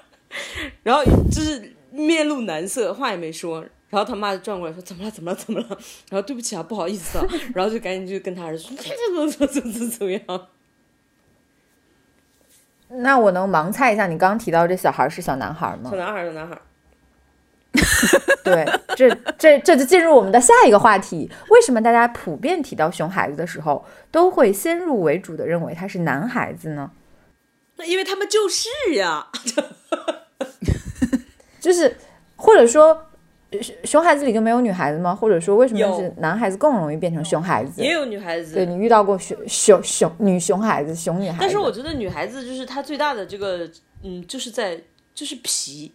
[0.82, 3.64] 然后就是面露难色，话也没说。
[3.90, 5.10] 然后他妈就转过来说：“怎么了？
[5.10, 5.36] 怎么了？
[5.36, 5.66] 怎么了？”
[6.08, 7.26] 然后对不起啊，不好意思啊。
[7.54, 10.48] 然后就赶紧就跟他儿子说：“怎么怎么怎么怎么样？”
[12.88, 15.90] 那我能盲猜一下，你刚刚提到这小孩是小男孩吗？
[15.90, 16.58] 小男孩，小男孩。
[18.44, 19.08] 对，这
[19.38, 21.30] 这这就进入我们的下一个话题。
[21.48, 26.90] 为什么大家普遍提到熊孩子的时候，都会先入为主的认为他是男孩子呢？
[27.76, 29.26] 那因为他们就是呀，
[31.58, 31.96] 就是
[32.36, 33.06] 或者说
[33.84, 35.14] 熊孩子里就没有女孩子吗？
[35.14, 37.80] 或者说为什么是男孩子更容易变成熊孩子？
[37.82, 38.54] 也有女孩子。
[38.54, 41.38] 对你遇到过熊熊熊女熊孩子、熊女孩子？
[41.40, 43.66] 但是我觉得女孩子就是她最大的这个，
[44.02, 44.78] 嗯，就是在
[45.14, 45.94] 就是皮。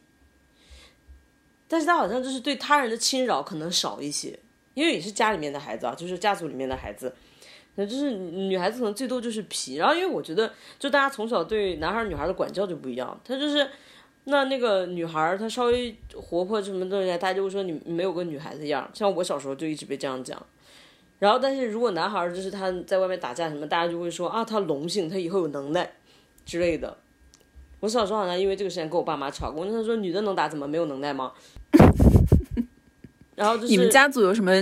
[1.68, 4.38] 但是他好像就是对他人的侵扰可能少一些，
[4.74, 7.14] 因为也是家里面的孩子啊，就是家族里面的孩子，
[7.76, 9.76] 那就是女孩子可能最多就是皮。
[9.76, 13.70] 然后因为我觉得，就大家从小对男孩女孩的管教就不一样，他就是
[14.26, 18.90] 那那个女孩她稍微活泼什么东西，大家就会说你没有个女孩子样。
[18.94, 20.42] 像我小时候就一直被这样讲。
[21.20, 25.92] 然后但是如果男孩就是他在外面打架什么，大家就会说啊他龙性，他以后有能耐
[26.46, 26.96] 之类的。
[27.80, 31.32] 我小时候好像因为这个事情跟我爸妈吵过，他说女的能打怎么没有能耐吗？
[33.36, 34.54] 然后就是你们家族有什么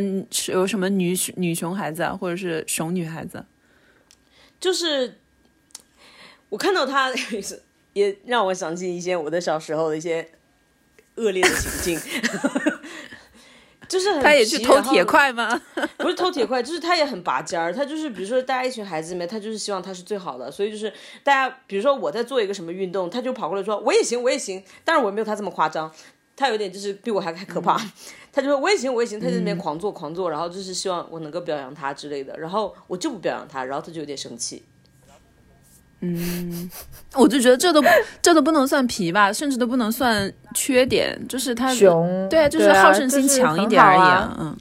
[0.47, 3.45] 有什么女女熊孩子啊，或者是熊女孩子？
[4.59, 5.19] 就是
[6.49, 7.13] 我看到他
[7.93, 10.29] 也让我想起一些我的小时候的一些
[11.15, 11.99] 恶劣的情境。
[13.87, 15.61] 就是他也去偷铁块吗？
[15.97, 17.71] 不是偷铁块，就是他也很拔尖儿。
[17.71, 20.91] 他就是比如说大家一群孩子里面，他就是希望他是最好的，所以就是
[21.23, 24.63] 大家比如说我在做一个什么运动，他就跑过来说我也行，我也行。
[24.83, 25.93] 但是我没有他这么夸张。
[26.35, 27.79] 他有点就是比我还还可怕，
[28.31, 34.63] 他就说我也行我也行，他在那边狂做狂做，然后就是希望我能够表扬他之类的，然后我就不表扬他，然后他就有点生气。
[36.01, 36.69] 嗯，
[37.15, 37.81] 我就觉得这都
[38.21, 44.41] 这都不能算皮吧，甚至都不能算缺点，就是他熊对，就是好胜心强一点而已。
[44.41, 44.55] 嗯，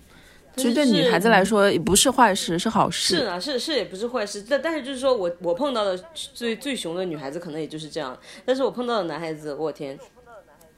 [0.56, 3.16] 其实对女孩子来说也不是坏事，是好事。
[3.16, 9.98] 是啊，是是也不是坏事，但但是就是说我我碰到的最最熊的女孩子可能也就是这样，但是我碰到的男孩子，我天，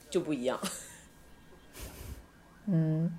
[0.08, 0.58] 就不一样。
[2.68, 3.10] 嗯，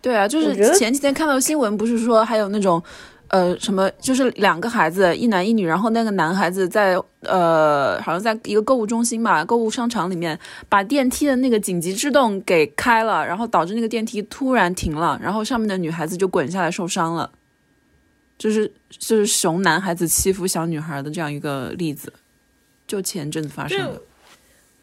[0.00, 2.82] 对啊，就是前几天看到新闻，不是说还有那种，
[3.28, 17.30] 呃，什么，就是两个孩子，一男一女，然后那个男孩子在呃，好像在一个购物中心吧，购物商场里面，把电梯的那个紧急制动给开了，然后导致那个电梯突然停了，然后上面的女孩子就滚下来受伤了，
[18.38, 22.10] 就是就是熊男孩子欺负小女孩的这样一个例子，
[22.86, 24.00] 就前阵子发生的。，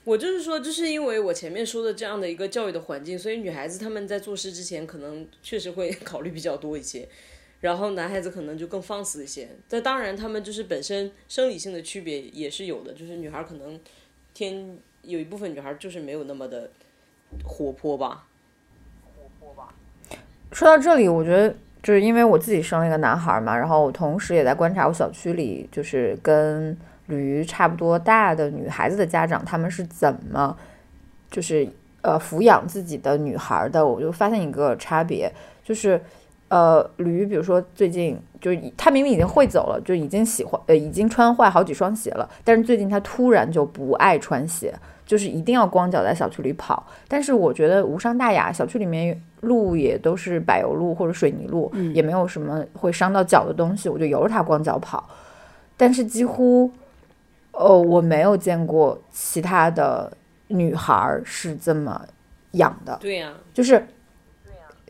[0.08, 7.06] 我就是说，就是因为我前面说的这样的一个教育的环境，所以女孩子她们在做事之前，可能 确实会 考虑比较多一些，
[7.60, 9.50] 然后男孩子可能就更放肆一些。
[9.68, 13.78] 但当然，他们就是本身生理性的区别也是有的，就是女孩可能
[14.34, 16.70] 天有一部分女孩就是没有那么的
[17.44, 18.26] 活泼吧。
[20.54, 30.56] 说到这里，我觉得就是因为我自己生了一个男孩嘛，然后我同时也在观察我小区里就是跟驴差不多大的女孩子的家长，他们是怎么
[31.32, 31.68] 就是
[32.02, 35.32] 呃抚养自己的女孩的，我就发现一个差别，
[35.64, 36.00] 就是
[36.50, 44.74] 呃驴，比如说最近就是他明明已经会走了，就已经喜欢呃已经穿坏好几双鞋了，但是最近他突然就不爱穿鞋。
[45.08, 55.08] 就是一定要光脚在小区里跑，但是我觉得无伤大雅，小区里面路也都是柏油路或者水泥路，也没有什么会伤到脚的东西，我就由着它光脚跑。
[55.78, 56.70] 但是几乎，
[57.58, 60.12] 哦，我没有见过其他的
[60.48, 62.02] 女孩儿是这么
[62.52, 63.86] 养的，对呀、就是。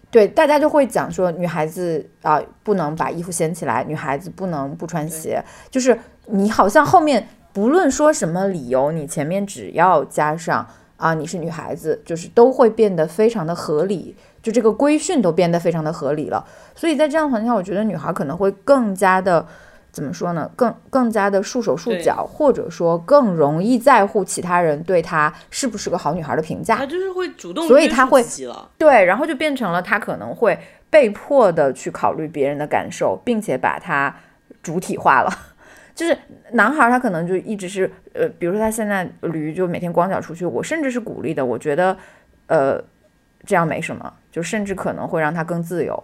[0.10, 5.44] 对，大家就会讲说，女孩子啊、不能把衣服掀起来，女孩子不能不穿鞋。
[5.70, 16.48] 就是你好像后面不论说什么理由，你前面只要加上啊，你是女孩子，就是都会变得非常的合理，就这个规训都变得非常的合理了。
[16.74, 19.46] 所以在这样的环境下，我觉得女孩可能会更加的
[19.98, 20.48] 怎么说呢？
[20.56, 26.86] 更更加的束手束脚，或者说更容易在乎其他人对她是不是个好女孩的评价她。
[26.86, 28.24] 就是会主动所以她会。
[28.78, 30.56] 对，然后就变成了他可能会
[30.92, 34.16] 被迫的去考虑别人的感受，并且把它
[34.62, 35.32] 主体化了。
[35.96, 36.16] 就是
[36.52, 41.98] 男孩儿他可能就一直是呃，比如说他现在驴就每天光脚出去，我甚至是鼓励的，我觉得
[42.46, 42.80] 呃
[43.48, 46.04] 这样没什么，就甚至可能会让他更自由。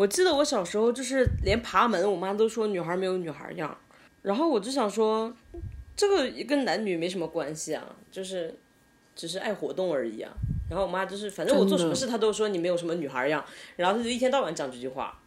[0.00, 3.76] 我记得我小时候就是连爬门，我妈都说女孩没有女孩样，
[4.22, 5.30] 然后我就想说，
[5.94, 8.56] 这个跟男女没什么关系啊，就是
[9.14, 10.32] 只是爱活动而已啊。
[10.70, 13.44] 然后我妈就是，反正我做什么事她都说你没有什么女孩样，
[13.76, 15.20] 然后她就一天到晚讲这句话。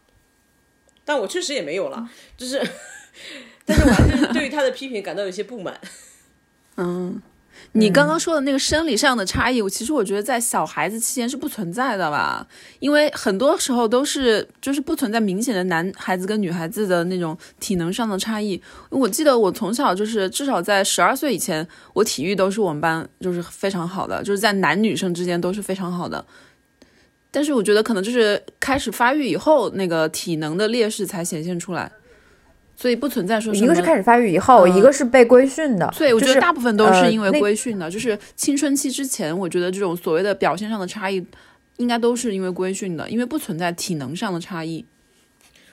[1.04, 2.60] 但我确实也没有了，就是，
[3.64, 5.80] 但是我还是对于她的批评感到有些不满。
[6.78, 7.22] 嗯，
[7.76, 12.46] 你刚刚说的那个生理上的差异，我其实我觉得在小孩子期间是不存在的吧，
[12.78, 18.60] 因为很多时候都是就是不存在明显的男孩子跟女孩子的那种体能上的差异。
[18.90, 26.24] 我记得我从小就是至少在十二岁以前，我体育都是我们班就是非常好的，就是在男女生之间都是非常好的。
[27.32, 31.90] 但是我觉得可能就是开始发育以后，那个体能的劣势才显现出来，
[32.84, 35.90] 所以不存在说什么一个是开始发育以后，嗯一个是被规训的。
[35.96, 41.26] 对，我觉得大部分都呃是因为规训的，就是青春期之前，我觉得这种所谓的表现上的差异，
[41.78, 44.84] 应该都是因为规训的，因为不存在体能上的差异。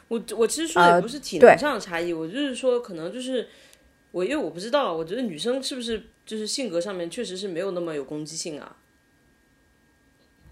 [0.07, 3.49] 我我其实说呃也不是体能上的差异，我就是说可能就是
[4.11, 8.77] 我因为我不知道，我觉得女生是不是就是性格上面确实是没有那么有攻击性啊。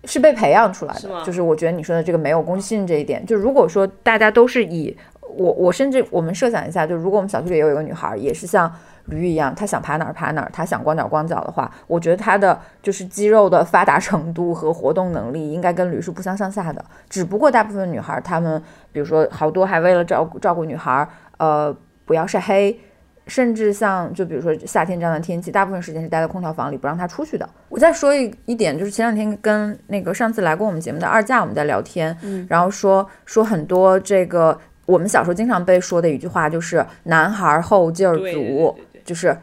[0.06, 4.96] 是被培养出来的，就是我觉得你说的这个没有攻击性这一点，就如果说大家都是以
[5.40, 8.72] 我我甚至我们设想一下，就如果我们小区里也有一个女孩，也是像
[9.06, 16.84] 驴一样，她想爬哪儿爬哪儿，她想光脚光脚的话，我觉得她的就是肌肉的发达程度和活动能力应该跟驴是不相上下的。
[17.10, 21.76] 只不过大部分女孩，她们比如说好多还为了照顾照顾女孩，呃，
[22.06, 22.80] 不要晒黑。
[23.28, 27.48] 甚至像就比如说夏天这样的天气，大部分时间是待在空调房里不让她出去的。
[27.70, 39.38] 我再说一一点，就是前两天跟那个上次来过我们节目的二价我们在聊天，嗯然后说说很多这个我们小时候经常被说的一句话就是男孩后劲儿足，对对对对对就是。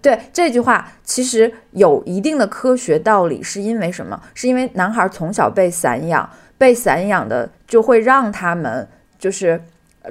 [0.00, 4.18] 对这句话其实有一定的科学道理，是因为什么？
[4.32, 8.86] 是因为男孩从小被散养，被散养的就会让他们
[9.18, 9.60] 就是呃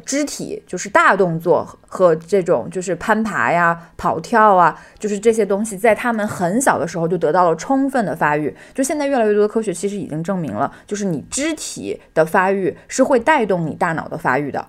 [0.06, 8.56] 肢体就是大动作和这种就是攀爬呀、跑跳啊，就是这些东西，在他们很小的时候就得到了充分的发育。
[8.74, 14.68] 就现在越来越多的科学其实已经证明了，就是你肢体的发育是会带动你大脑的发育的，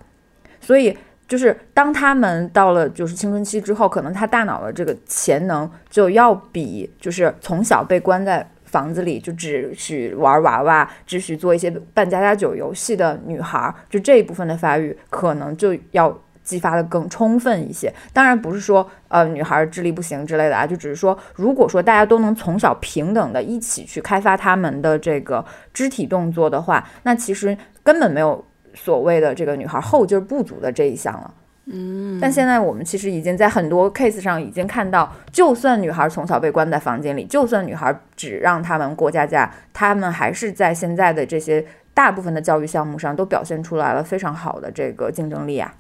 [0.61, 0.97] 所以。
[1.29, 17.92] 就是当他们到了就是青春期之后，可能他大脑的这个潜能就要比就是从小被关在房子里就只许玩娃娃，只许做一些扮家家酒游戏的女孩，就这一部分的发育可能就要激发的更充分一些。
[18.12, 28.44] 当然不是说呃女孩智力不行之类的啊，就只是说如果说大家都能从小平等的一起去开发他们的这个肢体动作的话，那其实根本没有
[28.74, 31.34] 所谓的这个女孩后劲儿不足的这一项了。
[31.70, 45.74] 嗯，但现在我们其实已经在很多 case 上已经看到，就算女孩从小被关在房间里，就算女孩只让他们过家家，他们还是在现在的这些大部分的教育项目上都表现出来了非常好的这个竞争力啊。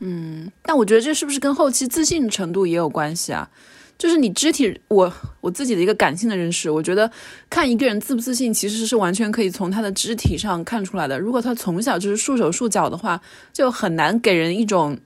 [0.00, 3.48] 嗯但我觉得这是不是跟后期自信程度也有关系啊？
[3.96, 7.10] 就是你肢体，我我自己的一个感性的认识，我觉得
[7.50, 11.18] 看一个人自不自信，其实是完全可以从他的肢体上看出来的。
[11.18, 13.20] 如果他从小就是束手束脚的话，
[13.52, 14.96] 就很难给人一种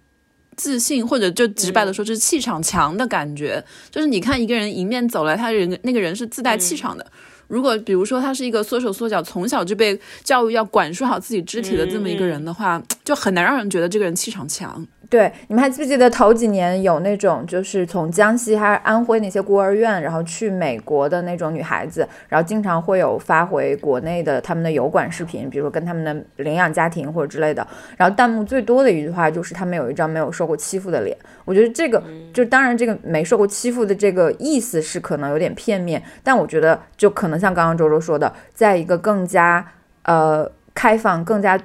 [0.57, 3.63] 自信，或者就直白的说，就是气场强的感觉。
[3.91, 7.07] 就是你看一个人迎面走来，他人那个人是自带气场的。
[7.49, 14.87] 如果比如说他是一个缩手缩脚，从小就被教育要管束好自己肢体的这么一个人的话，就很难让人觉得这个人气场强。
[15.13, 27.67] 对，你们还记不记得头几年有那种就是从江西还是安徽那些孤儿院，然后去美国的那种女孩子，然后经常会有发回国内的他们的油管视频，比如说跟他们的领养家庭或者之类的，
[27.99, 31.15] 然后弹幕最多的一句话就是他们有一张没有受过欺负的脸。
[31.45, 32.03] 我觉得这个
[32.33, 39.63] 就当然这个没受过欺负的这个意思是可能有点片面，但我觉得就可能像刚刚周周说的，在一个更加
[40.05, 41.61] 呃开放、更加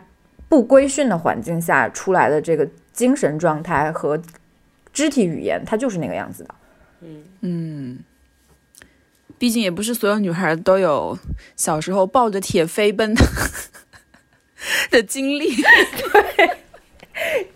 [0.50, 2.68] 不规训的环境下出来的这个
[2.98, 4.20] 精神状态和
[4.91, 6.56] 肢体语言，它就是那个样子的。
[7.41, 8.00] 嗯，
[9.38, 11.16] 毕竟也不是所有女孩都有
[11.56, 13.24] 小时候抱着铁飞奔的
[14.89, 15.48] 的经历。
[16.12, 16.50] 对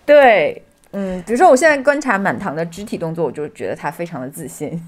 [0.06, 4.80] 对，嗯，比如说我现在观察满堂的肢体动作，我就觉得她非常的自信。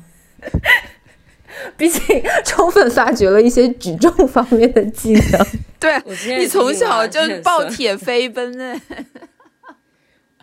[1.77, 2.01] 毕竟
[2.45, 5.47] 充分发掘了一些举重方面的技能。
[5.79, 5.99] 对
[6.37, 8.81] 你从小就抱铁飞奔哎，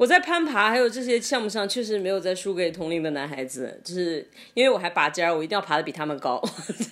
[0.00, 6.42] 我在攀爬还有这些项目上确实没有在输给同龄的男孩子，就是因为我还拔尖儿，我一定要爬得比他们高。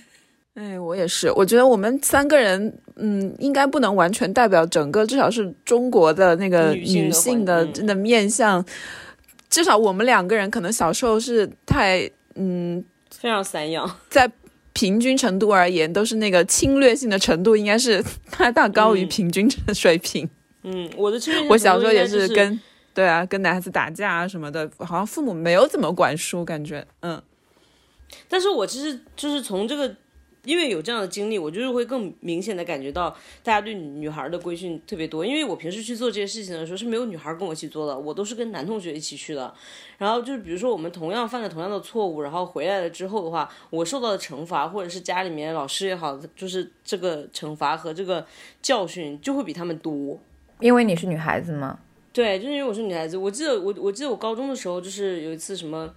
[0.53, 8.63] 哎，我也是，我觉得我们三个人，嗯，应该不能完全代表整个，至少是中国的那个女性的真的面相。
[9.49, 13.91] 至少我们两个人可能小时候是太，嗯，非常散养。
[14.11, 14.31] 在
[14.75, 18.05] 平均程度而言，都是那个侵略性的程度应该是
[18.37, 20.29] 大大高于嗯平均的水平。
[20.65, 22.61] 嗯，我的我小时候也是是跟，
[22.99, 27.23] 对啊，跟男孩子打架啊什么的，好像父母没有怎么管束，感觉，嗯。
[28.29, 29.95] 但是我其实就是从这个，
[30.43, 35.25] 因为有这样的经历，我就是会更明显的感觉到大家对女孩的规训特别多。
[35.25, 39.55] 因为我平时去做这些事情的时候是没有女孩跟我一起做的，我都是跟男同学一起去的。
[39.97, 48.27] 然后就是比如说我们同样犯了同样的错误，然后回来了之后的话，我受到的惩罚或者是家里面老师也好，就是这个惩罚和这个
[48.61, 50.19] 教训就会比他们多。
[50.59, 51.79] 因为你是女孩子嘛，
[52.19, 55.95] 对，就是因为我是女孩子，我记得我我记得我高中的时候，就是有一次什么，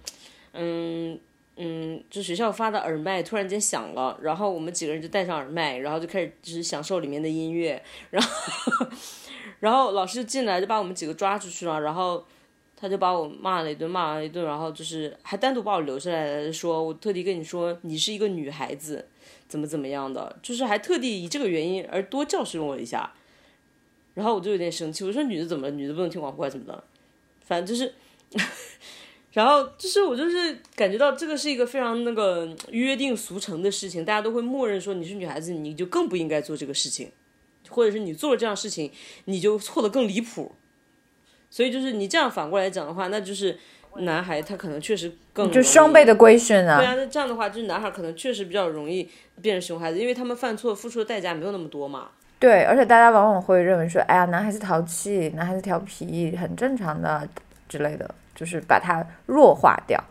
[0.52, 1.18] 嗯
[1.56, 8.86] 嗯，就学校发的耳麦突然间响了，然后我们几个人就戴上耳麦，然后就开始就是享受里面的音乐，然后
[9.58, 12.24] 然后老师就进来就把我们几个抓出去了，然后
[12.76, 19.08] 他就把我骂了一顿，骂了一顿，然后就是还单独把我留下来，说我特地跟你说你是一个女孩子，
[19.48, 23.12] 怎么怎么样的，就是还特地以这个原因而多教训我一下。
[24.14, 25.74] 然后我就有点生气，我说女的怎么了？
[25.74, 26.84] 女的不能听广播还是怎么的？
[27.44, 27.92] 反正就是，
[29.32, 37.10] 然后就是我就是感觉到这个是一个非常那个约定俗成的事情，大家都会默认说你是女孩子，你就更不应该做这个事情，
[37.68, 38.92] 或者是你做了这样事情，
[39.24, 40.52] 你就错的更离谱。
[41.50, 43.58] 所以就是你这样反过来讲的话，那就是
[43.96, 46.78] 男孩他可能确实更就双倍的规训啊。
[46.78, 49.08] 对啊，那这样的话，就是男孩可能确实比较容易
[49.42, 52.12] 变成熊孩子，因为他们犯错付出的代价没有那么多嘛。
[52.42, 57.24] 对，而且大家往往会认为说，哎呀，男孩子淘气，男孩子调皮，很正常的
[57.68, 60.02] 之类的，就是把它弱化掉。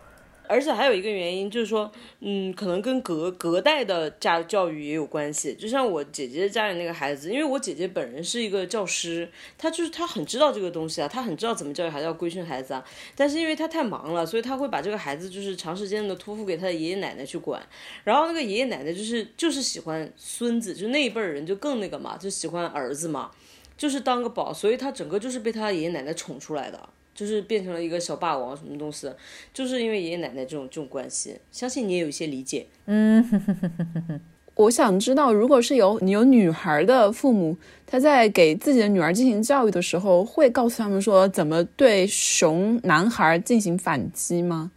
[0.51, 1.89] 而且还有一个原因就是说，
[2.19, 5.55] 嗯，可能跟隔隔代的家教育也有关系。
[5.55, 12.83] 就像我姐姐家里那个孩子，因为我姐姐本人是一个教师，她就是她很知道这个东西啊，她很知道怎么教育孩子，要规训孩子啊。
[13.15, 17.65] 但是因为她太忙了，所以她会把这个孩子就是长时间的托付给她的爷爷奶奶去管。
[18.03, 23.31] 然后那个爷爷奶奶就是就是喜欢孙子，就那一辈人就更那个嘛，就喜欢儿子嘛，
[23.77, 26.89] 就是当个宝，所以她整个就是被她爷爷奶奶宠出来的。
[27.13, 29.09] 就是变成了一个小霸王什么东西，
[29.53, 32.67] 就是因为爷爷奶奶这种这种关系，相信你也有一些理解。
[32.85, 33.23] 嗯
[34.55, 37.57] 我想知道，如果是有你有女孩的父母，
[37.87, 44.71] 他在给自己的女儿进行教育的时候，会告诉他们说怎么对熊男孩进行反击吗？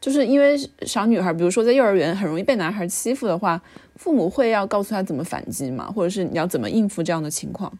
[0.00, 0.56] 就是因为
[0.86, 3.60] 小女孩，比如说在幼儿园很容易被男孩欺负的话，
[3.96, 7.76] 父母会要告诉她怎么反击吗，或者是你要怎么应付这样的情况？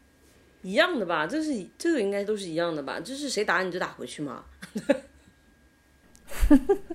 [0.63, 4.43] 一样的吧，这是这个应该都是一样的吧，就是谁打你就打回去嘛。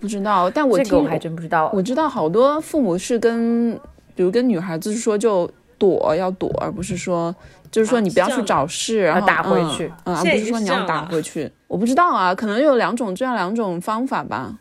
[0.02, 1.70] 不知道，但我听这个我还真不知道。
[1.74, 3.74] 我知道好多父母是跟，
[4.16, 7.34] 比如跟女孩子说就躲要躲，而不是说
[7.70, 11.52] 就是说啊你不要去找事，然后打回嗯去嗯，而不是说你要打回去。
[11.68, 14.58] 我不知道啊，可能有两种这样两种方法吧。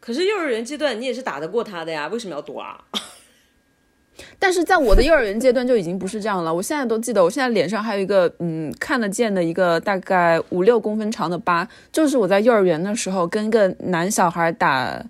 [0.00, 2.82] 可是幼儿园阶段你也是打得过他的呀，为什么要躲啊？
[4.38, 6.52] 但是在我的幼儿园阶段就已经不是这样了。
[6.52, 15.02] 我现在都记得，我现在脸上还有一个嗯看得见的一个大概五六公分长的疤，就是我在幼儿园的时候跟一个男小孩打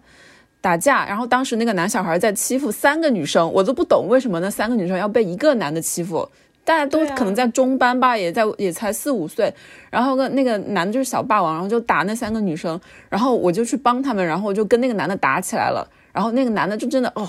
[0.61, 6.28] 打架，然后当时那个男小孩在欺负三个女生，我都不懂为什么那三个女生要被一个男的欺负。
[6.64, 9.54] 大家都可能在中班吧，也在也才四五岁，
[9.88, 17.24] 然后个那个男的就是小霸王，然后就打那三个女生，然后我就去帮他们，然后我就跟那个男的打起来了，然后那个男的就真的哦，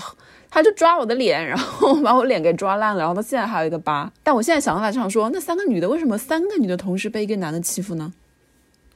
[0.50, 4.10] 他就抓我的脸，然后把我脸给抓烂了，然后到现在还有一个疤。
[4.22, 8.12] 但我现在想到来想说，那三个女的为什么三个女的同时被一个男的欺负呢？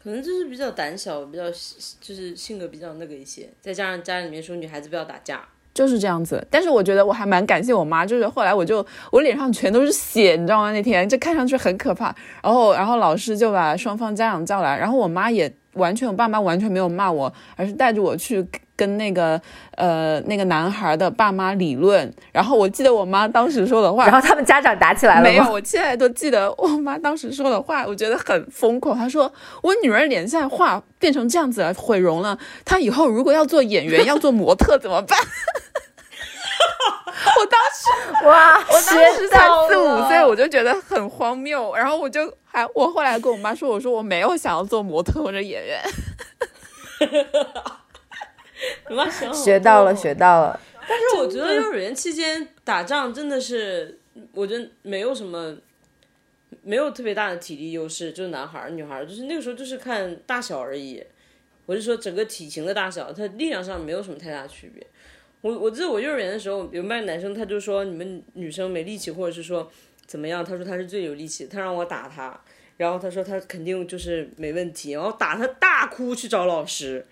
[0.02, 1.44] 可能就是比较胆小，比较
[2.00, 5.40] 就是性格比较那个一些，再加上家里面说女孩子不要打架，
[5.72, 10.72] 就是这样子，但是我觉得我还蛮感谢我妈，就是后来我就我脸上全都是血，你知道吗？
[10.72, 12.12] 那天这看上去很可怕。
[12.42, 18.44] 然后然后老师就把双方家长叫来，然后我妈也完全，我爸妈完全没有骂我，而是带着我去
[18.76, 19.40] 跟那个
[19.76, 22.12] 呃那个男孩的爸妈理论。
[22.32, 25.22] 然后我记得我妈当时说的话，然后他们家长打起来了？
[25.22, 28.96] 没有，我现在都记得我妈当时说的话，我觉得很疯狂。
[28.96, 35.18] 她说：“我女儿脸现在画变成这样子了，毁容了，她以后如果要做演员、要做模特怎么办？”
[37.38, 41.74] 我当时，哇，我当时才四五岁，我我就觉得很荒谬。
[41.74, 45.80] 然后我就还，我后来跟我妈说：“我说我没有想要做模特或者演员。
[48.88, 50.60] 你妈想好学到了，学到了。
[50.88, 53.98] 但是我觉得幼儿园期间打仗真的是，
[54.32, 55.56] 我觉得没有什么，
[56.62, 61.02] 没有特别大的体力优势，就是男孩儿、女孩儿，就是那个时候就是看大小而已。
[61.66, 64.84] 我是说整个体型的大小，他力量上没有什么太大区别。
[65.40, 69.70] 我我记得我幼儿园的时候，有班男生他就说你们女生没力气，或者是说
[70.06, 72.38] 怎么样，他说他是最有力气，他让我打他，
[72.76, 77.06] 然后他说他肯定就是没问题，然后打他大哭去找老师，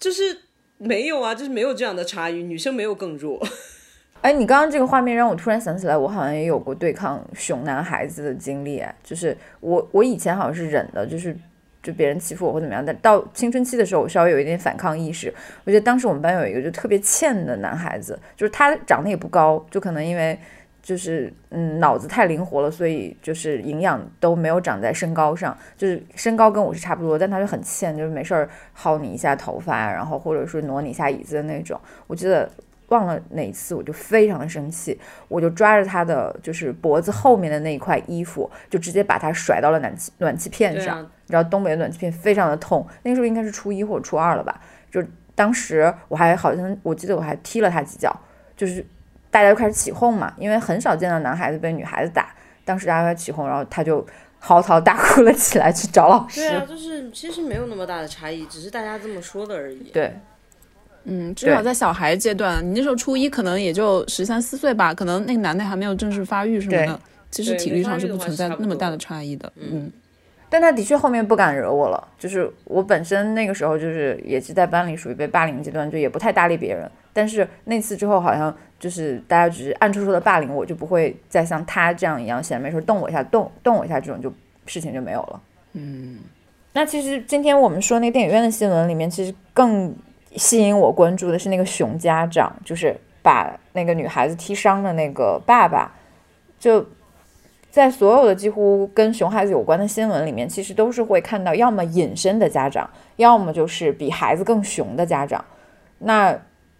[0.00, 0.36] 就是
[0.78, 3.38] 没有啊，就是没有这样的差异，女生没有更弱。
[4.22, 8.82] 哎，你刚刚这个画面让我突然想起来，我好像也有过对抗熊男孩子的经历。
[9.04, 11.34] 就是我我以前好像是忍的，就是
[11.82, 15.32] 就别人欺负我或怎么样，但到青春期的时候，我稍微有一点反抗意识。
[15.64, 20.38] 我觉得当时我们班有一个就特别欠的男孩子，就是他长得也不高，就可能因为
[20.82, 31.80] 就是嗯脑子太灵活了，所以就是营养都没有长在身高上，就是身高跟我是差不多，但他就很欠，就是没事儿薅你一下头发，然后或者是挪你一下椅子的那种。
[32.06, 32.50] 我记得
[32.88, 40.98] 忘了哪一次，我就非常的生气，我就抓着他的就是脖子后面的那一块衣服，就直接把他甩到了暖气暖气片上。
[40.98, 44.60] 啊，你知道东北的暖气片非常的痛，那个时候应该是初一或者初二了吧？
[44.90, 45.00] 就
[45.36, 48.14] 当时我还好像我记得我还踢了他几脚，
[48.56, 48.84] 就是
[49.30, 54.04] 大家就开始起哄嘛，因为很少见到男孩子被女孩子打，当时大家起哄，然后他就
[54.38, 56.40] 嚎啕大哭了起来，去找老师。
[56.40, 59.90] 对啊，就是其实没有那么大的差异，只是大家这么说的而已。
[59.92, 60.12] 对
[61.04, 67.00] 嗯，至少在小孩阶段，你那时候初一可能也就十三四岁吧，可能那个男的还没有正式发育什么的，
[67.30, 69.50] 其实体力上是不存在那么大的差异的。
[69.56, 69.90] 嗯，
[70.50, 76.90] 但他的确后面不敢惹我了，就是我本身那个时候就是也是在班里属于被霸凌阶段，就也不太搭理别人。
[77.12, 84.32] 但是那次之后，好像就是大家只是暗戳戳的霸凌我，就不会再像他这样一样闲着没事动我一下、动动我一下这种就
[84.66, 85.40] 事情就没有了。
[85.74, 86.18] 嗯，
[86.72, 89.94] 那其实今天我们说那个电影院的新闻里面，其实更
[90.36, 95.92] 吸引我关注的是那个熊家长，就是把那个女孩子踢伤的那个爸爸，
[96.58, 96.84] 就
[97.70, 105.44] 在所有的几乎跟熊孩子有关的新闻里面，其实都是会看到要么隐身的家长，要么就是比孩子更熊的家长。
[105.98, 106.32] 那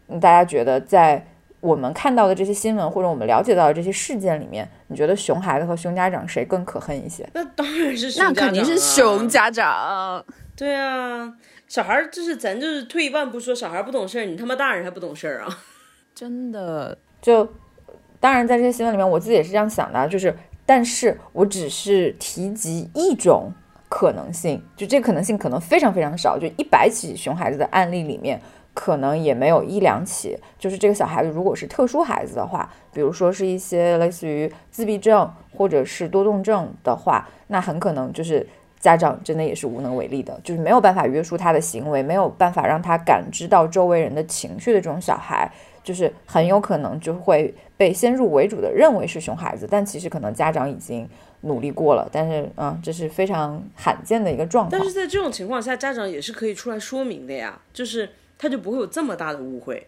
[0.08, 1.24] 嗯大家觉得在
[1.60, 7.28] 我们看到的这些新闻或者我们了解到的这些事件里面，你觉得熊孩子和熊家长谁更可恨一些？
[7.34, 10.24] 那当然是熊那肯定是熊家家长。
[10.56, 11.32] 对啊，
[11.68, 15.58] 小孩儿就是咱就是退一万步说，小孩儿不懂事儿，你他妈大人还不懂事儿啊？
[16.14, 17.46] 真的，就
[18.18, 20.34] 当然在这些新闻里面，我自己也是这样想的啊，就是
[20.70, 23.50] 但是我只是提及一种
[23.88, 28.40] 可能性，就这个可能性可能非常非常少，就一百起熊孩子的案例里面。
[28.72, 38.46] 可能也没有一两起，就是这个小孩子如果是特殊孩子的话，比如说是一些类似于自闭症或者是多动症的话，那很可能就是
[38.78, 45.50] 家长真的也是无能为力的，就是没有办法约束他的行为，没有办法让他感知到周围人的情绪的这种小孩，
[45.82, 51.08] 就是很有可能就会被先入为主的认为是熊孩子，但其实可能家长已经
[51.40, 54.78] 努力过了，但是嗯，这是非常罕见的一个状况。
[54.78, 59.86] 但是在这种情况下，家长也是可以出来说明的呀，就是他就不会有这么大的误会。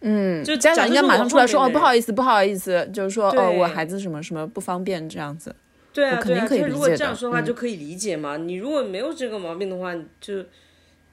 [0.00, 5.54] 嗯，就家长应该马上出来说哦，不好意意思，不好意思，就是说哦，我孩子什么什么不方便这样子。
[5.92, 8.38] 对啊，肯定可以他如果这样说的话，嗯就可以理解嘛。
[8.38, 10.42] 你如果没有这个毛病的话，就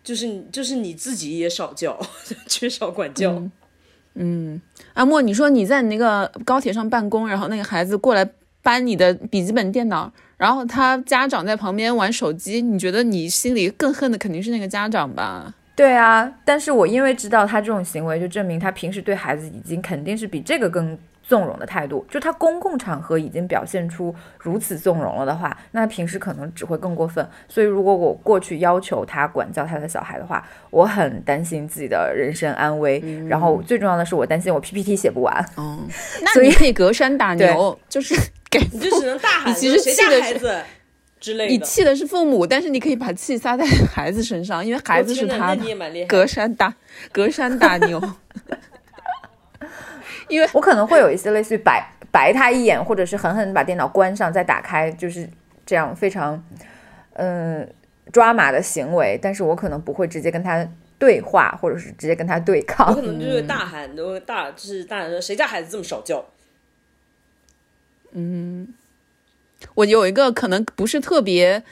[0.02, 2.00] 就是就是你自己也少教，
[2.48, 3.44] 缺少管教。
[4.16, 4.62] 嗯
[4.94, 8.28] 阿莫，你说你在你那个高铁上办公，然后那个孩子过来
[8.62, 15.54] 搬你的笔记本电脑，然后他家长在旁边玩手机，你觉得你心里更恨的肯定是那个家长吧？
[15.76, 22.06] 对啊，但是我因为知道他这种行为，就证明他平时对孩子已经肯定是比这个更纵容的态度。
[22.10, 27.28] 就他公共场合已经表现出如此纵容了的话，那平时可能只会更过分。
[27.48, 33.02] 所以如果我过去要求他管教他的小孩的话，我很担心自己的人身安危。
[33.28, 35.34] 然后最重要的是，我担心我 PPT 写不完。
[35.56, 35.80] 哦，
[36.22, 38.14] 那所以你可以隔山打牛，就是
[38.52, 40.62] 给你就只能大喊你其实谁气的是孩子
[41.20, 41.52] 之类的。
[41.52, 45.58] 你气的是父母，但是你可以把气撒在孩子身上，因为孩子是他。
[46.08, 46.74] 隔山打
[47.12, 48.02] 隔山打牛，
[50.54, 55.28] 我可能会有一些类似于白白他一眼，或者是狠狠地把电脑关上再打开，就是
[55.66, 56.44] 这样非常
[57.14, 57.68] 嗯
[58.12, 59.20] 抓马的行为。
[59.22, 60.68] 但是我可能不会直接跟他
[61.00, 63.12] 对话，或者是直接跟他对抗我抗可。
[63.12, 66.26] 能就是大喊，都大就是大喊说谁家孩子这么少叫？
[68.12, 68.74] 嗯？
[69.76, 71.64] 我有一个可能不是特别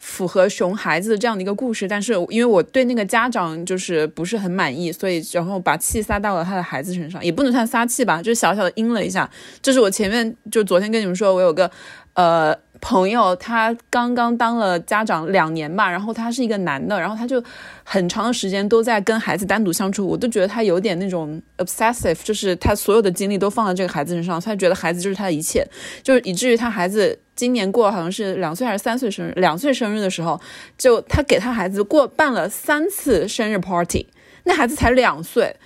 [0.00, 9.28] 符合熊孩子这样的一个故事，但是因为我对那个家长就是不是很满意，所以然后把气撒到了他的孩子身上，也不能算撒气吧，就小小的阴了一下。
[9.62, 11.70] 就是我前面就昨天跟你们说，我有个
[12.14, 17.42] 呃朋友，他刚刚当了家长两年吧，然后他是一个男的，然后他就
[17.84, 25.64] 很长的时间都在跟孩子单独相处，我都觉得他有点那种 obsessive，就是他所有的精力都放在这个孩子身上，他觉得孩子就是他的一切，
[26.02, 30.40] 就是以至于他孩子今年过好像是两岁还是三岁生日，两岁生日的时候，
[30.78, 34.06] 就他给他孩子过办了三次生日 party，
[34.44, 35.56] 那孩子才两岁。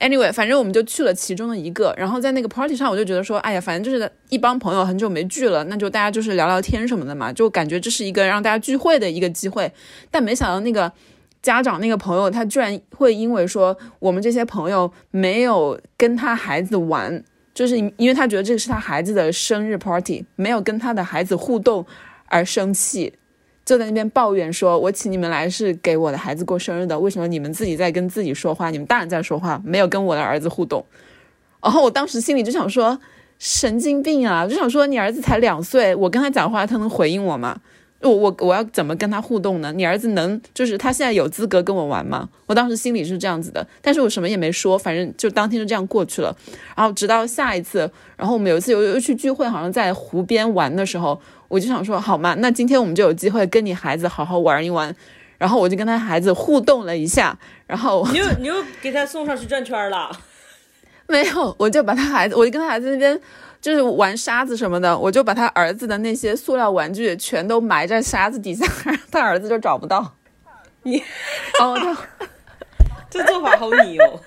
[0.00, 9.72] Anyway，反正我们就去了其中的一个，然后在那个 party 上，我就觉得说，哎呀，反正就是一帮朋友很久没聚了，那就大家就是聊聊天什么的嘛，就感觉这是一个让大家聚会的一个机会。
[10.08, 10.92] 但没想到那个
[11.42, 17.24] 家长那个朋友，他居然会因为说我们这些朋友没有跟他孩子玩，
[17.58, 21.84] 就是因为他觉得这个是他孩子的生日 party，没有跟他的孩子互动
[22.26, 23.12] 而生气。
[23.64, 28.70] 就在那边抱怨说：“我请你们来是给我的孩子过生日的，为什么你们自己在跟自己说话？
[28.70, 30.86] 你们大人在说话，没有跟我的儿子互动。”
[31.60, 32.96] 然后我当时心里就想说
[33.40, 37.60] ：“神经病啊！”就想说你儿子才两岁，我跟他讲话，他能回应我吗？
[38.00, 39.72] 我我我要怎么跟他互动呢？
[39.72, 42.28] 你儿子能就是他现在有资格跟我玩吗？
[42.46, 46.34] 我当时心里是这样子的，但是我什么也没说，反正就当天就这样过去了。
[46.76, 54.94] 然后直到下一次，然后我们有一次又又去聚会，好像在湖边玩的时候，我就想说，好嘛，那今天我们就有机会跟你孩子好好玩一玩。
[55.38, 60.10] 然后我就跟他孩子互动了一下，然后你又你又给他送上去转圈了。
[61.06, 63.20] 没有，我就把他孩子，我就跟他孩子那边
[63.60, 68.66] 就是玩沙子什么的，我就把他儿子的那些塑料玩具全都埋在沙子底下，
[69.10, 70.14] 他儿子就找不到。
[70.84, 71.02] 你，
[71.58, 71.96] 然后他
[73.10, 74.20] 这做法好你哦。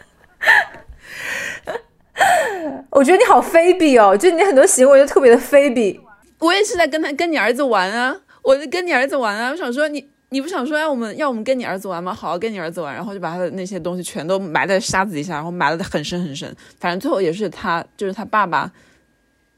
[2.90, 6.00] 我觉得你好非比哦，就你很多行为就特别的非比。
[6.40, 12.14] 我也是在跟他跟你儿子玩啊，我就跟你儿子玩啊，我想说你你不想说要我们要我们跟你儿子玩吗？
[12.14, 16.54] 好好跟你儿子玩，然后就把他的那些东西全都埋在沙子底下，然后埋得很深很深。
[16.80, 18.72] 反正最后也是他就是他爸爸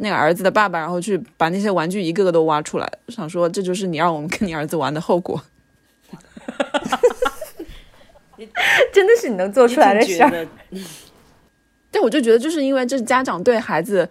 [0.04, 5.42] 那个儿子的爸爸，然后去把那些玩具一个个都挖出来，想说这就是你让我们跟你儿子玩的后果。
[8.92, 10.48] 真的是你能做出来的事儿。
[11.90, 14.10] 但我就觉得，就是因为这是家长对孩子，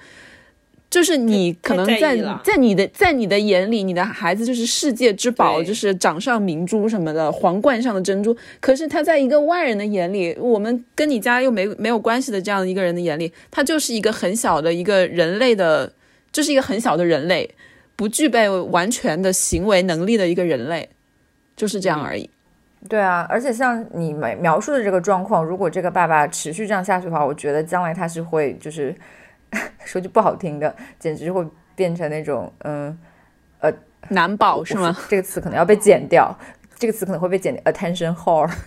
[0.92, 2.14] 就是你可能在
[2.44, 8.36] 在你的在你的眼里，你的孩子就是世界之宝，就是掌上明珠什么的，皇冠上的珍珠。
[8.60, 15.90] 可是他在一个外人的眼里，我们跟你家又没没有关系的这样一个人的眼里，他就是一个很小的一个人类的，
[16.30, 17.48] 就是一个很小的人类，
[17.96, 20.90] 不具备完全的行为能力的一个人类，
[21.56, 22.28] 就是这样而已。
[22.86, 28.94] 对啊，而且像你描描述的这个状况，如果这个爸爸持续这样下去的话，我觉得将来他是会就是
[29.84, 32.98] 说句不好听的，简直会变成那种嗯
[33.60, 33.72] 呃
[34.08, 34.96] 难保是吗？？
[35.08, 36.36] 这个词可能要被剪掉，
[36.78, 38.50] 这个词可能会被剪掉 attention whore。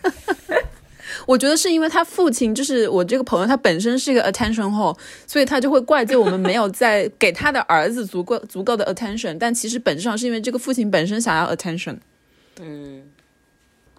[1.26, 9.36] 我觉得是因为他父亲就是我这个朋友，他本身是一个 attention whore，所以他就会怪罪我们没有在 给他的儿子足够足够的 attention。
[9.40, 11.98] 但其实本质上是因为这个父亲本身想要 attention。
[12.62, 13.04] 嗯，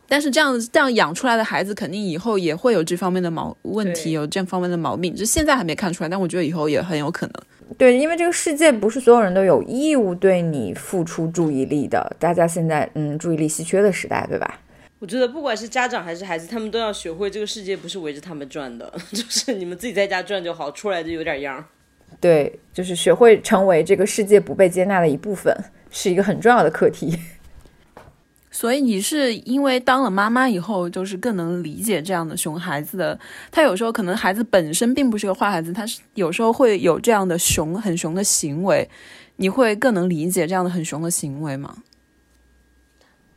[0.09, 5.15] 但是这样这样养出来的孩子，肯定以后也会有这方面的毛问题，有这方面的毛病。
[5.15, 7.35] 就现在还没看出来，但我觉得以后也很有可能。
[7.77, 14.61] 对，因为这个世界不是所有人都有义务对你付出注意力的，大家现在嗯注意力稀缺的时代，对吧？
[14.99, 21.65] 我觉得不管是家长还是孩子，他们都要学会这个世界不是围着他们转的， 就是你们自己在家转就好，出来就有点样儿。
[22.21, 25.55] 对，就是学会成为这个世界不被接纳的一部分，
[25.91, 27.19] 是一个很重要的课题。
[28.57, 33.19] 所以你是因为当了妈妈以后，就是更能理解这样的熊孩子的。
[33.51, 38.89] 他有时候可能孩子本身并不是个坏孩子，他是有时候会有这样的熊很熊的行为，
[39.37, 41.77] 你会更能理解这样的很熊的行为吗？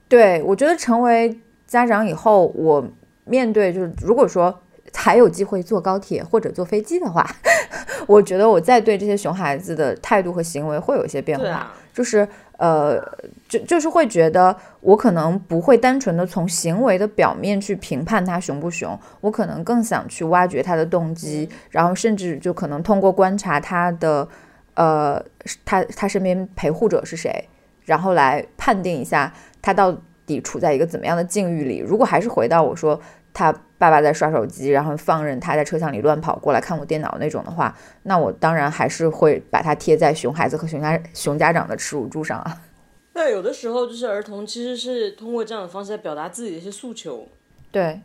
[0.07, 2.89] 对，我觉得成为家长以后，我
[3.25, 4.61] 面对就是如果说
[4.93, 7.29] 还有机会坐高铁或者坐飞机的话，
[8.07, 11.45] 我觉得我再对这些熊孩子的态度和行为会有一些变化。
[11.49, 12.25] 啊，就是
[12.59, 13.01] 呃，
[13.47, 24.27] 就就是会觉得我可能不会单纯的从行为的表面去评判他熊不熊，我可能更想去挖掘他的动机，然后甚至就可能通过观察他的
[24.73, 25.23] 呃，
[25.63, 27.47] 他他身边陪护者是谁，
[27.85, 31.79] 然后来判定一下他到底处在一个怎么样的境遇里。
[31.79, 32.99] 如果还是回到我说
[33.33, 42.57] 他爸爸在刷手机，然后放任他在车厢里乱跑过来看我电脑那种的话，那我当然还是会把它贴在熊孩子和熊家熊家长的耻辱柱上啊。
[43.13, 47.27] 那有的时候就是儿童其实是通过这样的方式来表达自己的一些诉求。
[47.71, 47.99] 对，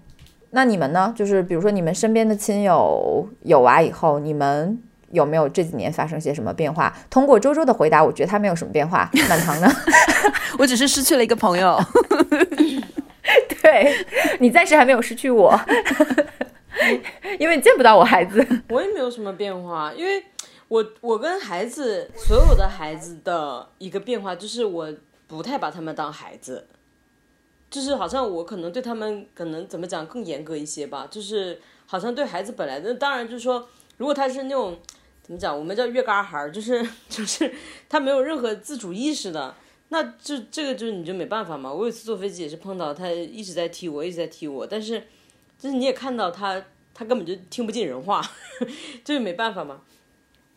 [0.50, 1.12] 那你们呢？
[1.16, 6.92] 就是比如说你们身边的亲友有娃以后，你们有没有这几年发生些什么变化？
[7.10, 9.08] 通过周周的回答，我觉得他没有什么变化。
[9.28, 9.68] 满堂呢？
[10.58, 11.78] 我只是失去了一个朋友。
[13.62, 14.06] 对
[14.40, 15.58] 你暂时还没有失去我，
[17.40, 18.46] 因为你见不到我孩子。
[18.68, 20.22] 我也没有什么变化，因为
[20.68, 24.92] 我我跟孩子所有的孩子的一个变化就是我
[25.26, 26.68] 不太把他们当孩子，
[27.70, 33.66] 就是好像我可能对他们可能怎么讲更严格一些吧，就是好像对孩子本来的，当然就是说，
[33.96, 34.78] 如果他是那种
[35.22, 37.50] 怎么讲，我们叫月嘎孩，就是 就是
[37.88, 39.54] 他没有任何自主意识的。
[39.94, 41.72] 那就这个就是你就没办法嘛。
[41.72, 44.98] 我有一次坐飞机也是碰到他一直在踢我，一直在踢我，但是
[45.56, 46.60] 就是你也看到他，
[46.92, 48.20] 他根本就听不进人话，
[49.04, 49.82] 就是没办法嘛。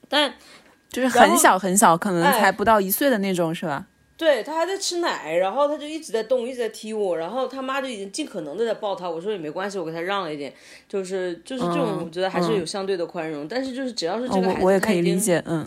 [0.09, 0.33] 但
[0.89, 3.85] 就是很小很小，可能哎才不到一岁的那种，是吧？
[4.17, 9.07] 对他还在吃奶，然后他就一直在动，一直在踢我，然后他妈就已经尽可能的在抱他。
[9.07, 10.51] 我说也没关系，我给他让了一点，
[10.89, 13.47] 就是就是这种，嗯我觉得还是嗯有相对的宽容。
[13.47, 15.63] 但是就是只要是哦这个孩子，我我也可以理解，嗯。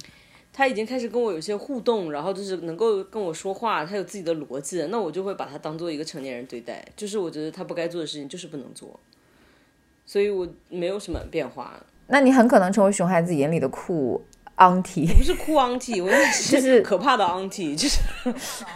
[0.53, 6.85] 他已经开始跟我有些互动，然后就是能够跟我说话，他有自己的逻辑，那我就会把他当做一个成年人对待。
[6.97, 8.99] 就是我觉得他不该做的事情就是不能做，
[10.05, 11.81] 所以我没有什么变化。
[12.09, 14.21] 那你很可能成为熊孩子眼里的酷
[14.61, 15.13] auntie。
[15.17, 18.01] 不是酷 auntie，我 是是可怕的 auntie，就是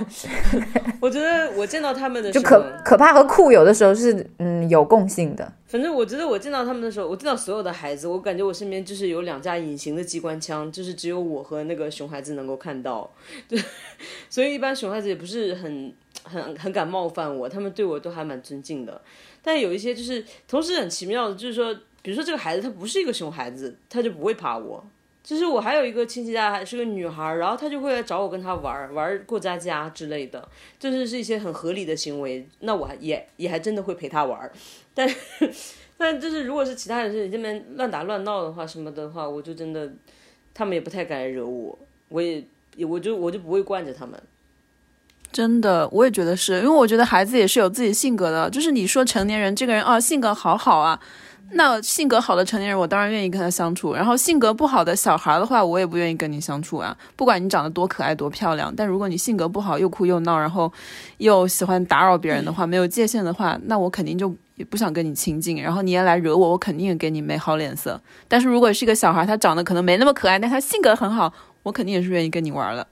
[1.00, 5.52] 我觉得我见到他们的时就，可可怕和酷有的时候是嗯有共性的。
[5.66, 13.10] 反正我觉得我见到他们的时候，我见到所有的孩子，我感觉我身边就是有两架隐形的机关枪，就是只有我和那个熊孩子能够看到，
[13.48, 13.60] 对
[14.30, 19.00] 所以一般熊孩子也不是很很很敢冒犯我，他们对我都还蛮尊敬的。
[19.42, 24.82] 但有一些就是同时很奇妙的，就是说，比如说这个孩子他不是一个熊孩子，他就不会怕我。
[25.24, 30.46] 就是我还有一个亲戚家还是个女孩，然后她就会来找我跟她玩玩过家家之类的，
[30.78, 34.52] 就是是一些很合理的行为，那我还也也还真的会陪她玩，
[34.92, 35.16] 但是
[35.96, 39.90] 但就是如果是其他人是这边乱打乱闹的话什么的话，我就真的
[40.52, 41.78] 他们也不太敢惹我，
[42.10, 42.44] 我也
[42.86, 44.22] 我就我就不会惯着他们。
[45.34, 48.48] 真的，我也觉得是因为我觉得孩子也是有自己性格的。
[48.50, 50.96] 就是你说成年人这个人啊，性格好好啊，
[51.54, 53.94] 那性格好的成年人，我当然愿意跟他相处。
[53.94, 56.96] 然后性格不好的小孩的话，我也不愿意跟你相处啊。
[57.16, 60.72] 不管你长得多可爱多漂亮，但如果你性格不好，又哭又闹，然后
[61.18, 65.60] 又喜欢打扰别人的话，没有界限的话，那我肯定就也不想跟你亲近。
[65.60, 68.00] 然后你也来惹我，我肯定也给你没好脸色。
[68.28, 71.32] 但是如果是一个小孩，他长得可能没那么可爱，但他性格很好，
[71.64, 72.86] 我肯定也是愿意跟你玩的。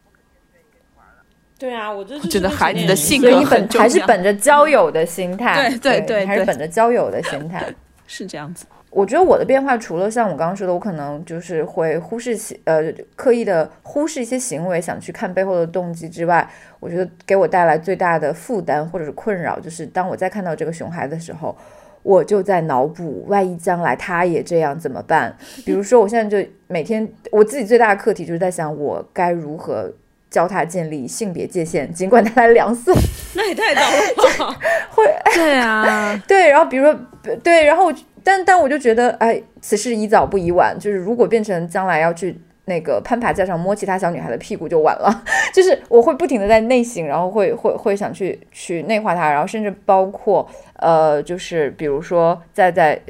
[1.63, 7.65] 对啊，我觉得这觉得孩子的性格你本还是本着交友的心态，对对对对还是本着交友的心态。
[8.05, 8.67] 是这样子。
[8.91, 16.51] 我觉得我的变化，除了像我刚刚说的，我可能就是会忽视其呃刻意的忽视一些行为，想去看背后的动机之外，
[16.81, 21.57] 我觉得给我带来最大的负担或者是困扰，就是当我再看到这个熊孩的时候，
[22.03, 25.33] 我就在脑补，万一将来他也这样怎么办？
[25.65, 29.91] 比如说，我现在就每天我自己最大的课题就是在想，我该如何
[30.33, 32.93] 教他建立性别界限，尽管他才两岁。
[33.37, 34.59] 那也太早了吧？
[34.91, 35.05] 会
[35.35, 36.99] 对啊，对，然后比如说
[37.45, 45.25] 对，然后我但但我就觉得，哎，此事宜早不宜晚，就是如果变成将来要去那个攀爬架上摸其他小女孩的屁股就晚了，
[45.55, 53.01] 就是我会不停的在内省，然后会会会想去去内化它，然后甚至包括呃，就是比如说在在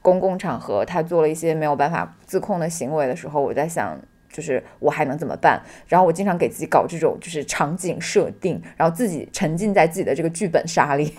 [0.00, 3.98] 公共场合他做了一些没有办法自控的行为的时候，我在想。
[4.36, 5.58] 就是我还能怎么办？
[5.88, 11.14] 然后我经常给自己搞这种就是场景设定，然后自己沉浸在自己的这个剧本杀里。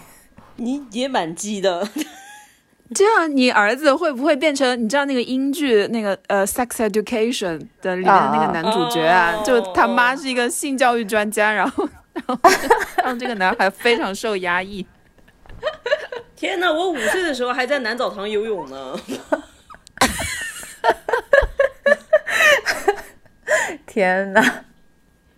[0.58, 1.90] 你也蛮鸡的，
[2.94, 9.34] 这样你儿子会不会变成你知道那个英剧那个呃《Sex Education》的里面的那个男主角啊？
[9.36, 12.40] 哦就他妈是一个性教育专家，然后然后
[13.04, 14.86] 让这个男孩非常受压抑。
[16.36, 16.72] 天哪！
[16.72, 18.96] 我五岁的时候还在男澡堂游泳呢。
[23.86, 24.42] 天呐！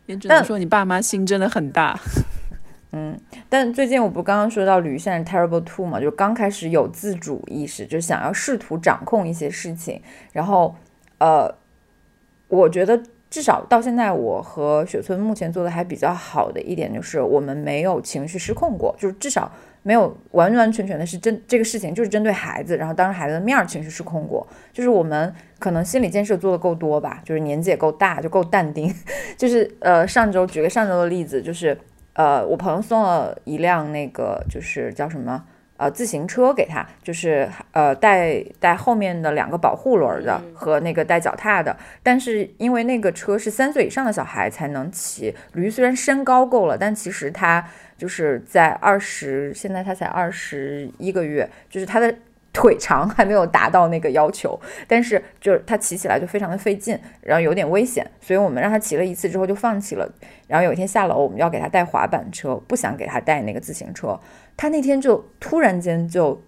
[0.05, 1.99] 也只能说你爸妈心真的很大。
[2.91, 3.15] 嗯
[3.47, 10.01] 但最近我不刚刚说到吕现在 terrible two 嘛，就刚开始有自主意识，就想要试图掌控一些事情。
[10.34, 10.75] 然后，
[11.19, 11.53] 呃，
[12.47, 12.99] 我觉得
[13.30, 19.51] 至少到现在，我和雪村目前做的还比较好的一点就是，我们没有情绪失控过，就是至少
[19.84, 24.47] 没有完完全全的是针这个事情就是针对孩子，然后当着孩子的面儿情绪失控过。
[24.73, 28.93] 就是我们可能心理建设做的够多吧，就是年纪也够大，就够淡定。
[29.38, 31.77] 就是呃，上周举个上周的例子，就是。
[32.13, 35.41] 呃，我朋友送了一辆那个就是叫什么
[35.80, 41.75] 呃自行车给他，就是呃带带后面的两个保护轮的和那个带脚踏的。
[42.03, 47.65] 但是因为那个车是三岁以上的小孩才能骑，驴虽然身高够了，但其实他
[47.97, 52.13] 就是在二十，现在他才二十一个月，就是他的。
[52.51, 60.11] 腿长还没有达到那个要求，但是就是他骑起来就非常的费劲，然后有点危险，所以我们让他骑了一次之后就放弃了。
[60.47, 64.19] 然后有一天下楼，我们要给他带滑板车，不想给他带那个自行车。
[64.60, 66.43] 他那天就突然间就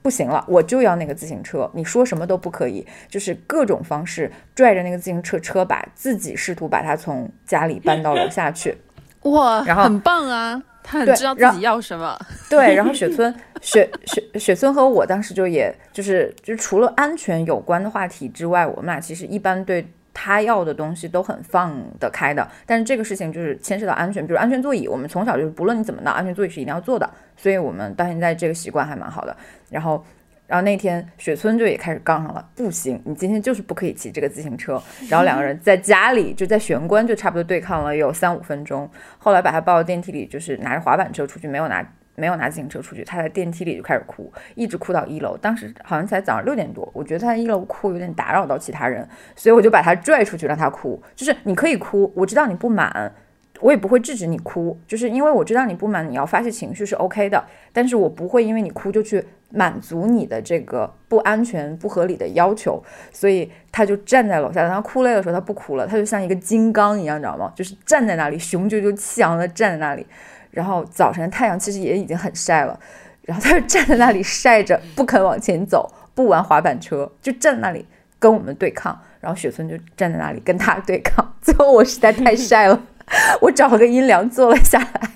[0.00, 8.74] 不行了，我就要那个自行车，你说什么都不可以，就是各种方式拽着那个自行车车把，自己试图把他从家里搬到楼下去。
[9.24, 12.18] 哇，然后很棒啊，他很知道自己要什么。
[12.48, 22.48] 对，然后 雪村雪雪雪村和我当时就也就是就除了安全有关的话题之外，我们俩其实一般对他要的东西都很放得开的。
[22.64, 29.36] 但是这个事情就是牵涉到安全，比如安全座椅，我们从小就是不论你怎么闹，安全座椅是一定要做的，所以我们到现在这个习惯还蛮好的。
[29.68, 30.02] 然后。
[30.46, 34.80] 然后那天雪村就也开始杠上了，不行，你今天就是不可以骑这个自行车。
[35.08, 38.88] 然后两个人在家里就在玄关就差不多对抗了有三五分钟。
[39.16, 41.82] 后来把他抱到电梯里，就是拿着滑板车出去，没有拿
[42.16, 45.36] 没有拿自行车出去，他在电梯里就开始哭，一直哭到一楼。
[45.36, 51.02] 当时好像才早上六点多，我觉得他一楼哭有点打扰到其他人，所以我就把他拽出去让他哭。
[51.14, 53.12] 就是你可以哭，我知道你不满，
[53.60, 62.82] 我也不会制止你哭，就是因为我知道你不满，你要发泄情绪是 OK 的，但是我不会因为你哭就去满足你的这个不安全、不合理的要求。
[63.12, 67.52] 所以他就站在楼下，等他哭累的时候，他不哭了，他就像一个金刚一样，你知道吗？
[67.54, 70.06] 就是站在那里，雄赳赳气昂的站在那里。
[70.54, 72.78] 然后早晨太阳其实也已经很晒了，
[73.22, 77.84] 然后他就站在那里晒着，不肯往前走，不玩滑板车，就站在那里
[78.18, 78.98] 跟我们对抗。
[79.20, 81.26] 然后雪村就站在那里跟他对抗。
[81.40, 82.78] 最后我实在太晒了，
[83.40, 85.10] 我找了个阴凉坐了下来。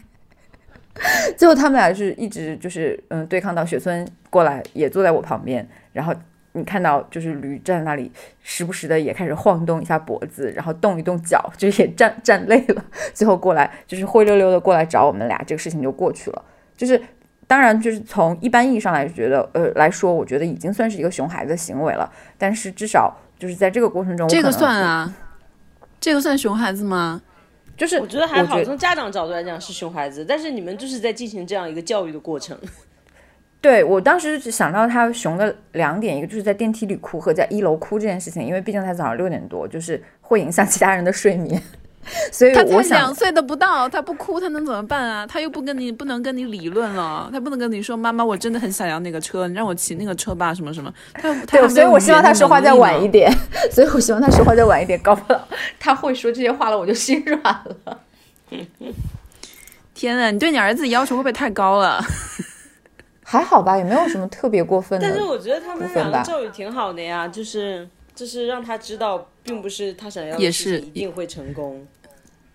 [1.37, 6.15] 最后他们俩是一直就是嗯对抗到雪村过来也坐在我旁边，然后
[6.53, 8.11] 你看到就是驴站在那里，
[8.43, 16.43] 时不时的也开始晃动一下脖子，然后动一动脚，就也站站累了，最后过来就是灰溜溜的过来找我们俩，这个事情就过去了。
[16.77, 17.01] 就是
[17.47, 25.15] 当然就是从一般意义上来觉得呃来说，我觉得已经算是一个熊孩子的行为了，但是至少就是在这个过程中，这个算啊，
[26.01, 27.23] 这个算熊孩子吗？
[27.77, 32.59] 就是我觉得还好，从家长角度来讲是熊孩子，但是你们就是在进行这样一个教育的过程。
[33.61, 41.61] 对我当时只想到他熊的两点，一个就是在电梯里哭和在一楼哭这件事情，因为毕竟他早上六点多，就是会影响其他人的睡眠，
[42.31, 45.27] 所以他才我想两岁的不到，他不哭他能怎么办啊？
[45.27, 50.95] 他又不跟你不能跟你理论了，他不能跟你说妈妈，我真的很想要那个车，你让我骑那个车吧，什么什么。
[51.15, 53.29] 他他对，所以我希望他说话再晚一点。
[53.29, 53.39] 点，
[53.73, 55.49] 所以我希望他说话再晚一点，搞不好
[55.81, 57.99] 他会说这些话了，我就心软了。
[59.95, 62.01] 天呐，你对你儿子要求会不会太高了？
[63.31, 65.07] 还好吧，也没有什么特别过分的。
[65.07, 71.87] 但是我觉得他们两个教育挺好的呀，就是就是让他知道，并不是他想要的也是一定会成功。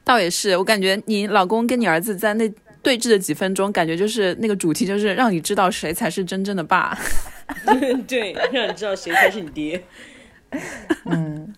[0.04, 2.52] 倒也是，我感觉你老公跟你儿子在那
[2.82, 6.98] 对峙的几分钟，感觉就是那个主题就是让你知道谁才是真正的爸。
[8.08, 9.84] 对，让你知道谁才是你爹。
[11.06, 11.54] 嗯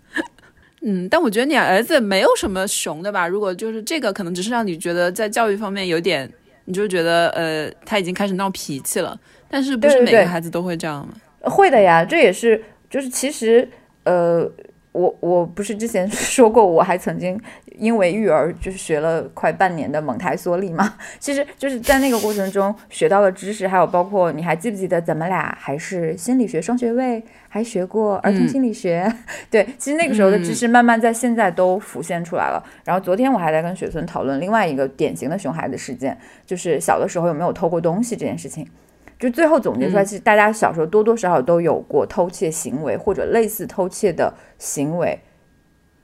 [0.81, 3.27] 嗯，但我觉得你儿子没有什么熊的吧？
[3.27, 6.29] 如果就是这个，可能只是让你觉得在教育方面有点，
[6.65, 9.17] 你就觉得呃，他已经开始闹脾气了。
[9.49, 11.13] 但是不是每个孩子都会这样吗？
[11.49, 13.67] 会的呀，这也是就是其实
[14.03, 14.51] 呃。
[14.95, 17.39] 我我不是之前 说过，我还曾经
[17.77, 20.95] 因为育儿就是学了快半年的蒙台梭利嘛。
[21.19, 29.11] 其实就是在那个过程中学到了知识，还有包括你还记不记得咱们俩还是心理学双学位，还学过儿童心理学。
[29.51, 32.63] 对，其实那个时候的知识慢慢在现在都浮现出来了。
[32.85, 38.65] 然后昨天我还在跟雪村讨论另外一个典型的熊孩子事件，就是小的时候有没有偷过东西这件事情。
[39.17, 45.19] 就最后总结出来，其实大家小时候多多少少都有过偷窃行为或者类似偷窃的行为，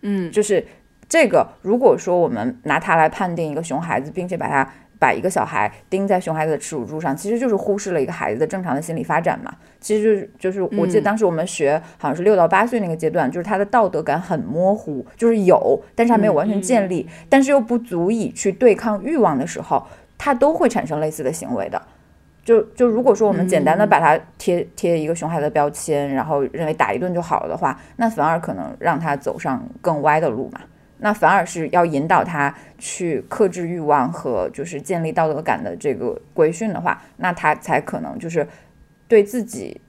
[0.01, 0.65] 嗯，就是
[1.09, 1.47] 这个。
[1.61, 9.53] 如果说我们拿它来判定一个熊孩子，并且把它把一个小孩钉在熊孩子的耻辱柱上，其实就是忽视了一个孩子的正常的心理发展嘛。
[9.79, 19.85] 其实就是就是，我记得当时我们学好像是六到八岁那个阶段，就是他的道德感很模糊，就是有，但是还没有完全建立，但是又不足以去对抗欲望的时候，
[20.17, 21.81] 他都会产生类似的行为的。
[22.43, 30.61] 就就如果说我们简单的把它贴贴一个熊孩子的标签，然后认为打一顿就好了的话，那反而可能让他走上更歪的路嘛。
[30.97, 38.47] 那反而是要引导他去克制欲望和就是建立道德感的这个规训的话，那他才可能就是
[39.07, 39.81] 对自己。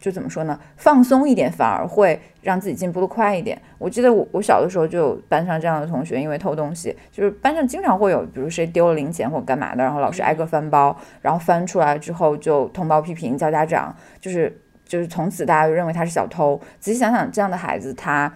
[0.00, 0.58] 就怎么说呢？
[0.76, 3.60] 放松一点反而会让自己进步的快一点。
[3.78, 16.60] 我记得我我小的时候就有班上这样的同学，因为偷东西，就是班上经常会有，比如谁丢了零钱或干嘛的，然后老师挨个翻包，然后翻出来之后就通报批评叫家长，就是就是从此大家就认为他是小偷。
[16.78, 18.32] 仔细想想，这样的孩子他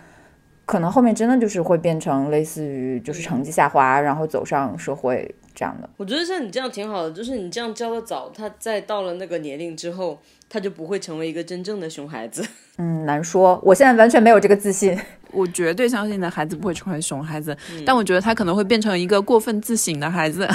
[0.65, 5.89] 可能后面真的就是会变成类似于就是成绩下滑，然后走上社会这样的。
[5.97, 10.19] 我觉得像你这样挺好的，就是你这样教的早，他在到了那个年龄之后。
[10.53, 12.47] 他就不会成为一个真正的熊孩子。
[12.77, 13.59] 嗯，难说。
[13.65, 14.95] 我现在完全没有这个自信。
[15.33, 20.47] 我绝对相信的孩子不会成为熊孩子，但我觉得他可能会变成一个过分自省的孩子。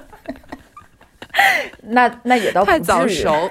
[1.84, 3.50] 那那也倒太早熟，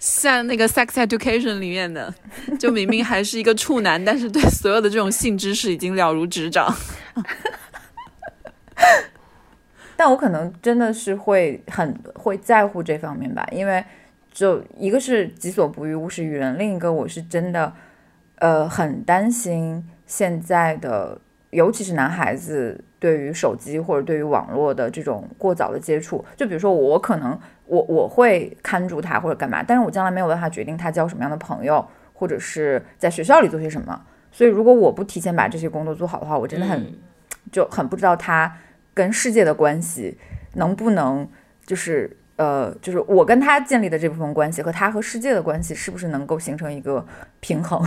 [0.00, 2.12] 像那个《Sex Education》里面的，
[2.58, 6.74] 就明明还是一个处男，但是对所有的这种性知识已经了如指掌。
[9.96, 13.84] 但我可能真的是会很会在乎这方面吧，因为。
[14.34, 17.72] 就一个是己所不欲，勿施于人，另一个我是真的，
[18.34, 21.20] 呃，很担心现在的，
[21.50, 26.24] 尤其是男孩子对于手机或者对于网络的这种过早的接触。
[26.36, 34.04] 就比如说我可能我我会看住他或者干嘛，但是我将来没有办法决定他交什么样的朋友，或者是在学校里做些什么。
[34.32, 36.92] 所以如果我不提前把这些工作做好的话，我真的很
[37.52, 38.52] 就很不知道他
[38.92, 40.18] 跟世界的关系
[40.54, 41.28] 能不能
[41.64, 42.16] 就是。
[42.36, 47.04] 呃，就是我跟他建立的这部分关系和他和世界的关系，是不是能够形成一个
[47.40, 47.80] 平衡？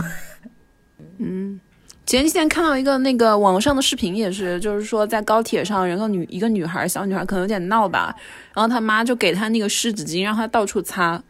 [1.18, 1.60] 嗯，
[2.06, 8.14] 前几天看到一个那个网上的视频，也是，就是说在高铁上，然后女一个女孩，小女孩可能有点闹吧，
[8.54, 11.22] 然后她妈就给她那个湿纸巾，让她到处擦，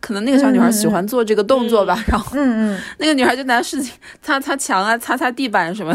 [0.00, 3.90] 可能那个小女孩喜欢做这个动作吧，然后，嗯嗯，那个女孩就拿湿巾
[4.20, 5.92] 擦擦墙啊，擦擦地板什么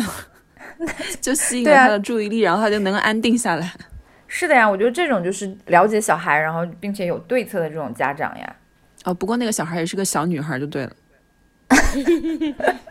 [0.79, 0.87] 的，
[1.19, 3.73] 就吸引了她的注意力，然后她就能安定下来。
[4.33, 8.55] 是的呀，我觉得这种就是了解小孩，然后并且有对策的这种家长呀。
[9.03, 10.91] 哦，不过那个小孩也是个小女孩，就对了。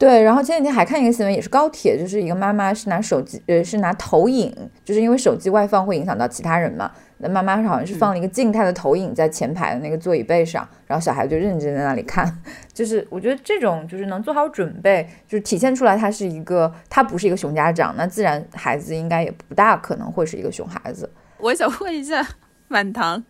[0.00, 4.50] 对，然后前几天还看一个新闻，也是高铁，就是一个妈妈是拿手机，呃，是拿投影，
[4.82, 6.90] 就是因为手机外放会影响到其他人嘛。
[7.18, 12.26] 那妈妈好像是放了一个静态的投影在前排的那个座椅背上，然后小孩就认真在那里看。
[12.72, 21.12] 就是我觉得这种就是能做好准备，就是体现出来他是一个，他不是一个熊家长，那自然孩子应该也不大可能会是一个熊孩子。
[21.36, 22.26] 我想问一下
[22.68, 23.22] 满堂，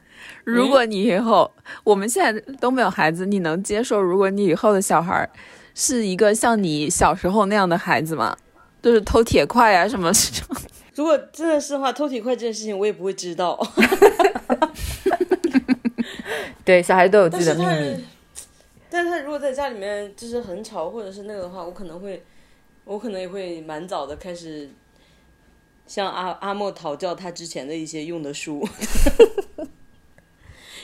[0.45, 1.51] 如果你以后
[1.83, 5.29] 我们现在都没有孩子，你能接受如果你以后的小孩？
[5.75, 8.37] 是一个像你小时候那样的孩子吗？
[8.83, 10.57] 就是偷铁块啊什么这种。
[10.97, 13.59] 如果真的是的话，偷铁块这件事情我也不会知道。
[16.64, 18.05] 对，小孩都有自己的秘密。
[18.89, 22.23] 但是他如果在家里面就是很吵或者是那个的话，我可能会，
[22.85, 24.68] 我可能也会蛮早的开始
[25.87, 28.66] 向阿阿莫讨教他之前的一些用的书。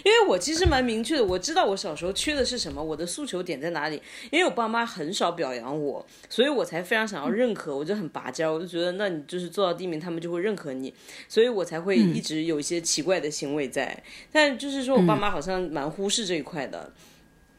[0.07, 4.01] 因为我其实蛮明确的，我知道我小时候缺的是什么，我的诉求点在哪里。
[4.31, 10.95] 因为我爸妈很少表扬我，所以我才非常想要认可，我就很拔尖，我就觉得那你就是做到第一名，他们就会认可你，
[11.29, 14.01] 所以我才会一直有一些奇怪的行为在。
[14.31, 16.93] 但就是说我爸妈好像蛮忽视这一块的。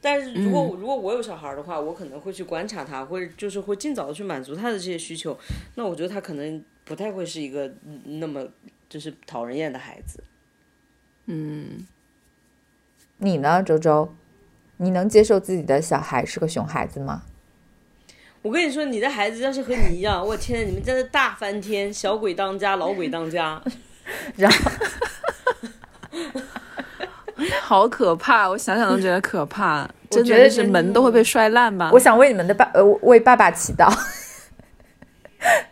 [0.00, 5.38] 但是如果如果我有小孩的话，我可能会去观察他，或者就是会尽早的去满足他的这些需求。
[5.74, 7.70] 那我觉得他可能不太会是一个
[8.04, 8.48] 那么
[8.88, 10.24] 就是讨人厌的孩子。
[11.26, 11.86] 嗯。
[13.18, 14.14] 你呢，周周？
[14.78, 17.22] 你能接受自己的小孩是个熊孩子吗？
[18.42, 23.60] 我跟你说，你的孩子要是和你一样，我天，你们真的大翻天，小鬼当家，老鬼当家。
[24.36, 24.70] 然后
[27.60, 28.48] 好可怕！
[28.48, 31.90] 我想想都觉得可怕，真觉得的是门都会被摔烂吧？
[31.92, 33.92] 我想为你们的爸呃为爸爸祈祷。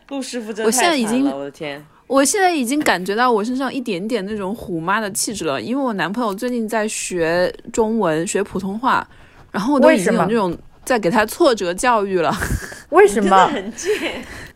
[0.08, 1.86] 陆师傅真我现在已经太惨了，我的天！
[2.06, 9.06] 我现在已经感觉到我身上一点点那种虎妈的气质了，因为我男朋友最近在学中文，学普通话，
[9.50, 12.32] 然后我都已经有那种在给他挫折教育了。
[12.90, 13.46] 为什么？
[13.48, 13.92] 很贱。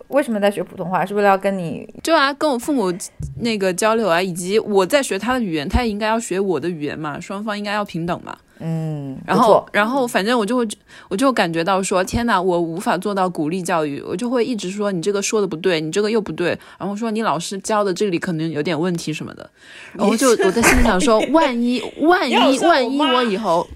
[0.09, 1.07] 为什么在学普通话？
[1.07, 1.89] 是为了要跟你？
[2.03, 2.93] 就啊，跟我父母
[3.41, 8.37] 那个交流啊，以及我在学他的语言，他也应该要学我的语言嘛，双方应该要平等嘛。
[8.61, 10.69] 嗯，然后，然后反正我就会，
[11.09, 19.51] 我就感觉到说，天哪，我无法做到鼓励教育，我就会一直说你这个说的不对，你这个又不对，然后说你老师教的这里可能有点问题什么的，
[19.95, 23.67] 然后就我在心里想说， 万一万一万一我以后。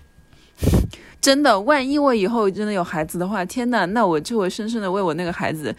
[1.24, 5.74] 真的，万一我以后真的有孩子的话，天呐，那我就会深深的为我那个孩子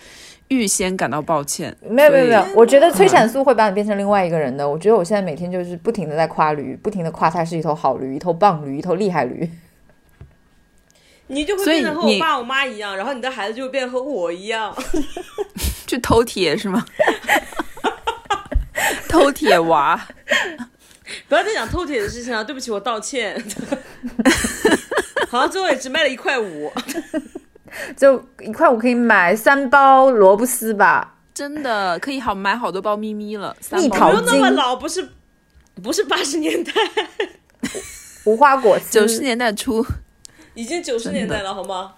[0.48, 1.72] 预先感到抱歉。
[1.88, 4.68] 没有没有没有，我觉得催产素会把你变成另外一个人的。
[4.68, 9.48] 我觉得我现在每天就是不停的在夸驴，不停的夸它是一头好驴，一头棒驴，一头厉害驴。
[11.28, 14.76] 你就会变得和我爸我妈一样，然后你的孩子就会变得和我一样。
[15.86, 16.84] 去偷铁是吗？
[19.08, 20.08] 偷铁娃，
[21.30, 23.40] 不要再讲偷铁的事情了，对不起，我道歉。
[25.36, 26.72] 好像最后也只卖了一块五，
[27.96, 33.84] 就一块五可以买三包萝卜丝吧，真的可以好买好多包咪咪了，三包。
[33.84, 35.10] 蜜桃不用那么老，不是
[35.84, 36.72] 不是八十年代，
[38.26, 39.86] 无花果，九十年代初，
[40.54, 41.94] 已经九十年代了，好吗？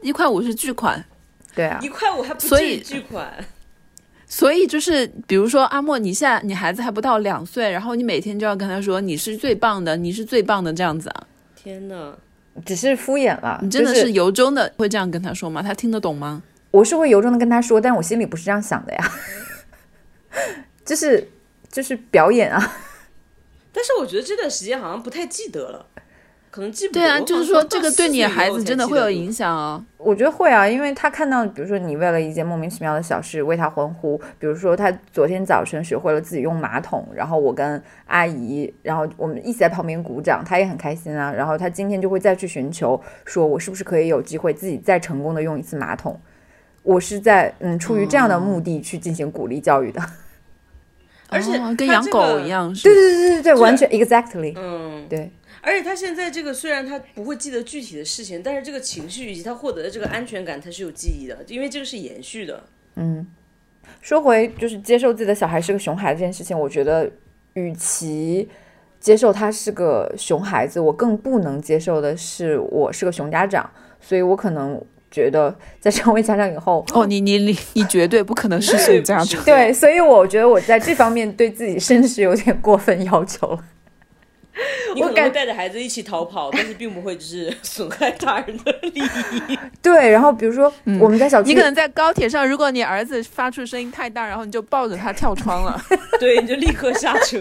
[0.00, 1.04] 一块五是巨款，
[1.54, 1.78] 对啊。
[1.82, 3.44] 一，块五还不所以至于巨款。
[4.30, 11.26] 所以就是比如说阿莫，你现在你孩子还不到两岁，然后你每天就要跟他说你是最棒的，你是最棒的这样子啊，
[11.56, 12.14] 天哪！
[12.64, 13.58] 只是敷衍了。
[13.62, 15.62] 你真的是由衷的会这样跟他说吗？
[15.62, 16.42] 他听得懂吗？
[16.70, 19.12] 我是会由衷的跟他说，但我心里不是这样想的呀，
[20.84, 21.28] 就是
[21.70, 22.76] 就是表演啊。
[23.72, 25.86] 但是我觉得这段时间好像不太记得了，
[26.50, 27.00] 可能记不住。
[27.00, 29.84] 对啊，就是说这个对你的孩子真的会有影响哦。
[29.96, 41.32] 我觉得会啊，因为他看到，比如说你为了一件莫名其妙的小事为他欢呼，比如说他昨天早晨学会了自己用马桶，然后我跟阿姨，然后我们一起在旁边鼓掌，他也很开心啊。
[41.32, 46.20] 然后他今天就会再去寻求，说我是不是可以有机会自己再成功的用一次马桶。
[46.82, 50.00] 我是在嗯出于这样的目的去进行鼓励教育的。
[51.30, 55.30] 而且哦跟养狗一样，是对对对对对，完全 exactly，嗯，对。
[55.60, 62.62] 而且他现在这个虽然他不会记得具体的事情，但是这个情绪以及他获得的这个安全感，他是有记忆的，因为这个是延续的。
[62.96, 63.26] 嗯
[64.00, 67.10] 说回就是接受自己的小孩是个熊孩子这件事情，我觉得
[67.54, 68.48] 与其
[69.00, 73.68] 接受他是个熊孩子，我更不能接受的是我是个熊家长，
[74.00, 74.80] 所以我可能
[75.10, 79.42] 觉得在成为家长以后，哦，你你你你绝对不可能是熊家长。
[79.44, 83.64] 对，所以我觉得我在这方面对自己甚至是有点过分要求了。
[84.94, 89.58] 你可能会带着孩子一起逃跑， 但是并不会就是损害他人的利益。
[89.82, 95.80] 对，然后比如说我们在小区，你可能在高铁上，如果你儿子发出声音太大，然后你就抱着他跳窗了。
[96.18, 97.40] 对，你就立刻下车。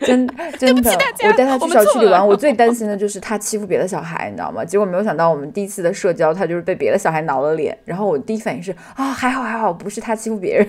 [0.00, 0.26] 真
[0.58, 0.92] 真的，
[1.24, 4.64] 我带他去我们错了小区里玩，我最担心的就是他欺负别的小孩，你知道吗？
[4.64, 10.68] 结果没有想到，我们第一次的社交，他就是被别的小孩挠了脸，然后我第一反应是啊，还好还好，不是他欺负别人，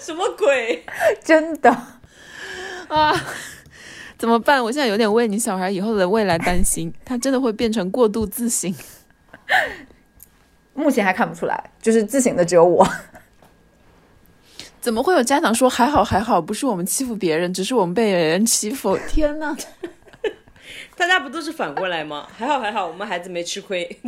[0.00, 0.84] 什么鬼？
[1.24, 1.76] 真的。
[2.94, 3.14] 啊，
[4.16, 4.62] 怎么办？
[4.62, 8.74] 我现在有点为你小孩以后的未来担心，他真的会变成过度自省。
[10.74, 12.86] 目前还看不出来，就是自省的只有我。
[14.80, 18.96] 怎么会有家长说还好还好，不是我们欺负别人，只是我们被人欺负？
[19.08, 19.54] 天哪！
[20.96, 22.26] 大家不都是反过来吗？
[22.36, 24.00] 还好还好，我们孩子没吃亏。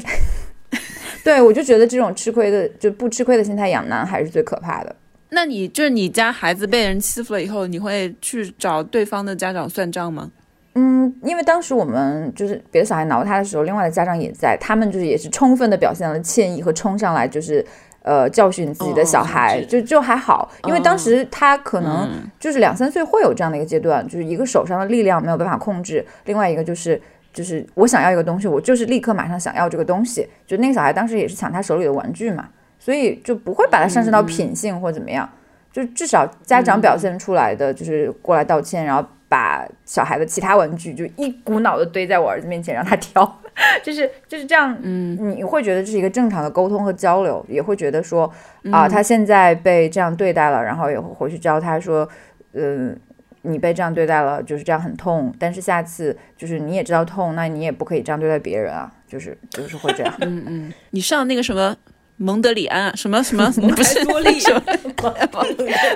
[1.22, 4.96] 对，我就觉得这种吃亏的，就不吃亏的心态养男孩是最可怕的。
[5.30, 10.30] 那你就是你家孩子被人欺负了以后，你会去找对方的家长算账吗？
[10.74, 17.64] 嗯，因为当时我们就是别的小孩挠他的时候，另外的家长也在，他们就是也是充分的表现了歉意和冲上来，就是
[18.02, 22.30] 呃教训自己的小孩，就就还好，因为当时他可能嗯。
[22.38, 27.00] 就是两三岁会有这样的一个阶段，就是一个手上的力量没有办法控制，另外一个就是
[27.32, 32.48] 就是我想要一个东西，我就是立刻马上想要这个东西，就那个小孩当时也是抢他手里的玩具嘛，
[32.80, 35.28] 所以就不会把它上升到品性或怎么样，
[35.70, 43.40] 就至少家长表现出来的就是过来道歉，然后把小孩的其他玩具就一股脑的堆在我儿子面前让他挑，
[43.84, 48.28] 就是就是这样，嗯，你会觉得这是一个正常的沟通和交流，也会觉得说
[48.72, 52.08] 啊、他现在被这样对待了，然后也会回去教他说，
[52.54, 52.98] 嗯、
[53.42, 60.12] 你被这样对待了，就是这样很痛，但是下次就是你也知道痛，那你也不可以这样对待别人啊，就是就是会这样。
[60.22, 61.76] 嗯嗯，你上那个什么
[62.22, 64.62] 蒙德里安啊，什么什么 不是多利什么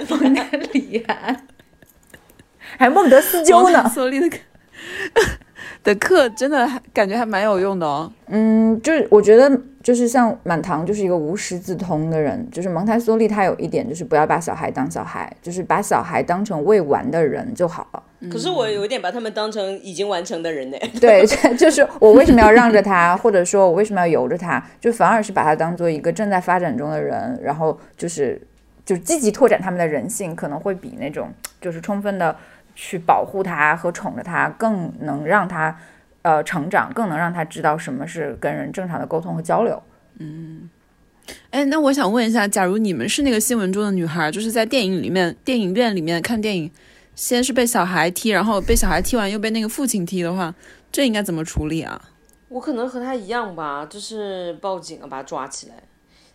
[0.08, 0.42] 蒙德
[0.72, 1.46] 里安，
[2.78, 3.86] 还孟德斯鸠呢。
[3.90, 4.38] 索利的课
[5.82, 8.10] 的课真的还感觉还蛮有用的哦。
[8.28, 18.02] 嗯，就是我觉得就是像满堂就是一个无师自通的人，就是蒙台梭利他有一点就是不要把小孩当小孩，就是把小孩当成未完的人就好了。
[18.30, 20.76] 可是我有一点把他们当成已经完成的人呢。
[21.00, 21.26] 对，
[21.56, 28.40] 就是我为什么要让着他，或者说我为什么要由着他， 就反而是把他当做一个正在发展中的人，然后就是
[28.84, 32.36] 就积极拓展他们的人性，可能会比那种就是充分的
[32.74, 35.76] 去保护他和宠着他，更能让他
[36.22, 39.82] 呃成长，更能让他知道什么是跟人正常的沟通和交流。
[40.18, 40.68] 嗯
[41.50, 46.70] 哎，那我想问一下，假如你们是那个新闻中的女孩，就是在电影里面、电影院里面看电影，
[47.14, 50.54] 先是被小孩踢，然后被小孩踢完又被那个父亲踢的话，
[50.90, 52.10] 这应该怎么处理啊？
[52.48, 55.74] 我可能和他一样吧，就是报警啊，把他抓起来。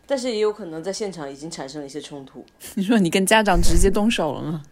[0.06, 2.44] 但是也有可能在现场已经产生了一些冲突。
[2.74, 4.64] 你说你跟家长直接动手了吗？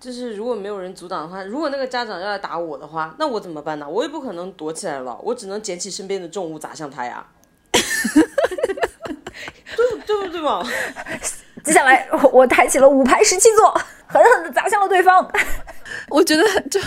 [0.00, 3.88] 就是如果没有人阻挡的话，如果那个家长要来打我的话，那我怎么办呢？
[3.88, 7.26] 我也不可能躲起来了，我只能捡起身边的重物砸向他呀。
[9.76, 10.62] 对对不对嘛？
[11.62, 15.30] 接下来我我抬起了五排十七座，狠狠地砸向了对方。
[16.10, 16.80] 我觉得就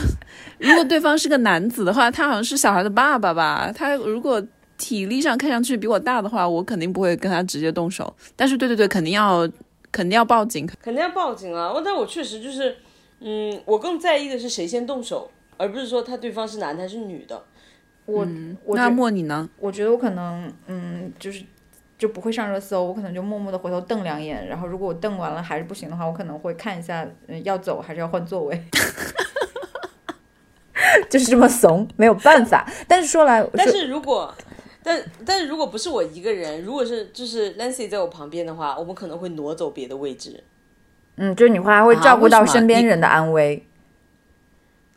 [0.58, 3.72] 如果对方是个男子的话，他好像是小孩的爸爸吧。
[3.76, 4.41] 他如果
[4.78, 8.14] 体力上看上去比我大的话，我肯定不会跟他直接动手。
[8.36, 9.48] 但是对对对，肯定要
[9.91, 10.66] 肯定要报警。
[10.82, 11.74] 肯定要报警啊！
[11.84, 12.78] 但我确实就是，
[13.20, 17.44] 嗯，我更在意的是谁先动手，而不是说他对方是男的还是女的。
[18.06, 18.28] 我
[18.66, 19.48] 我那觉莫你呢？
[19.60, 21.44] 我觉得我可能嗯就是。
[22.00, 28.64] 就不会上热搜，我可能就默默的回头瞪两眼，然后如果我瞪完了还是不行的话，我可能会看一下，嗯，要走还是要换座位，
[31.10, 32.66] 就是这么怂，没有办法。
[32.88, 34.34] 但是说来，但是如果，
[34.82, 40.42] 但但是如果不是我一个人，如果是就是 Lancy 在我旁边的话，我们可能会挪走别的位置。
[41.18, 43.68] 嗯，就是你还会照顾到身边人的安危。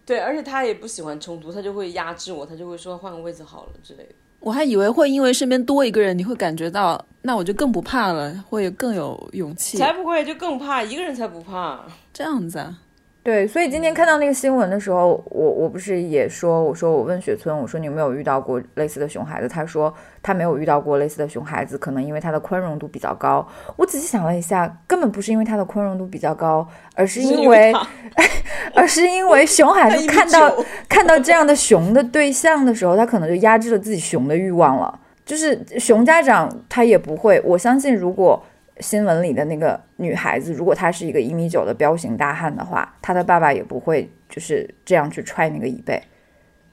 [0.06, 4.14] 对，而且他也不喜欢冲突，他就会压制我，他就会说换个位置好了之类的。
[4.42, 9.78] 我还以为会因为身边多一个人，你会感觉到，那我就更不怕了，会更有勇气。
[9.78, 11.78] 才不会，就更怕一个人才不怕。
[12.12, 12.76] 这样子啊？
[13.24, 19.48] 对，所以今天看到那个新闻的时候，我我不是也说，我说我问雪村，我说你有没有遇到过类似的熊孩子？
[19.48, 23.46] 他说他没有遇到过类似的熊孩子，可能因为他的宽容度比较高。
[23.76, 26.66] 我仔细想了一下，根本不是因为他的宽容度比较高，
[26.96, 27.86] 而是因为，他
[28.74, 30.52] 而是因为熊孩子看到
[30.88, 34.98] 看到这样的熊的对象的时候，他可能就压制了自己熊的欲望了。
[35.24, 38.44] 就是熊家长他也不会，我相信如果
[38.80, 46.02] 新闻里的那个女孩子，如果她是一个一米九的彪形大汉的话，她的爸爸也不会就是这样去踹那个椅背，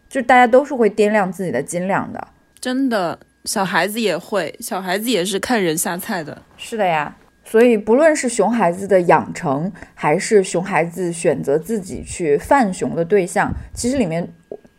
[0.07, 2.27] 就大家都是会掂量自己的斤两的。
[2.59, 6.41] 真的，小孩子也会，小孩子也是看人下菜的。
[6.57, 14.27] 是的呀，所以不论是熊孩子的养成，还是熊孩子选择自己去犯熊的对象，其实里面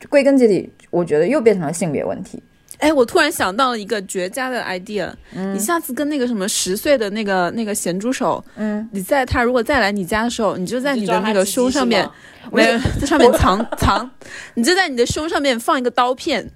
[0.09, 2.43] 归根结底，我觉得又变成了性别问题。
[2.81, 12.09] 哎，我突然想到了一个绝佳的 idea，、你下次跟那个什么十岁的那个那个咸猪手，嗯，你在他如果再来你家的时候，你就在你的那个胸 上面
[12.51, 14.11] 没有在上面藏藏，
[14.55, 16.51] 你就在你的胸上面放一个刀片，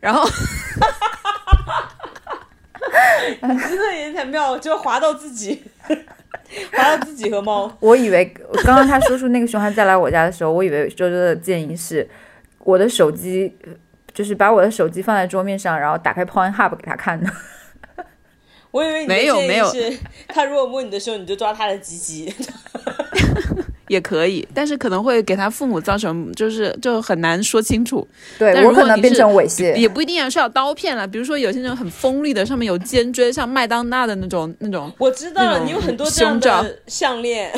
[0.00, 0.28] 然后
[3.40, 5.62] 真的也太妙了，就划到自己，
[6.72, 7.72] 划到自己和猫。
[7.80, 8.24] 我以为
[8.64, 12.08] 刚刚他说出那个熊孩子再来我家的时候，我以为周周的建议是，
[12.60, 13.54] 我的手机
[14.18, 17.30] 就是把我的手机放在桌面上，然后打开 Pornhub 给他看的。
[18.72, 19.96] 我以为你的建议没有没有是，
[20.26, 22.34] 他如果摸你的时候，你就抓他的鸡鸡。
[23.86, 29.76] 也可以，但是可能会给他父母造成就是就很难说清楚，对但我可能变如果你是成猥亵。
[29.76, 37.52] 也不一定要是要刀片了，比如说有些那种很锋利的，上面有尖锥，像麦当娜的那种那种，我知道了，你有很多这样的项链，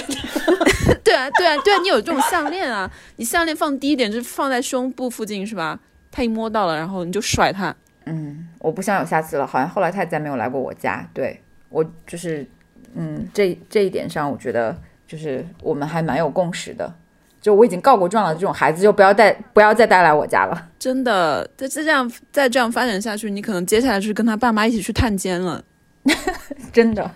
[1.02, 5.80] 对啊对啊对啊，你有这种项链啊，你项链放低一点，就是放在胸部附近是吧？
[6.10, 7.74] 他一摸到了，然后你就甩他，
[8.06, 9.46] 嗯，我不想有下次了。
[9.46, 11.08] 好像后来他也再没有来过我家。
[11.14, 12.46] 对我就是，
[12.94, 14.76] 嗯，这这一点上，我觉得
[15.06, 16.92] 就是我们还蛮有共识的。
[17.40, 20.68] 就我已经告过状了，这种孩子就不要带不要再带来我家了。
[20.78, 25.64] 真的，再再这样再这样发展下去，你可能接下来就是跟他爸妈一起去探监了。
[26.70, 27.10] 真的。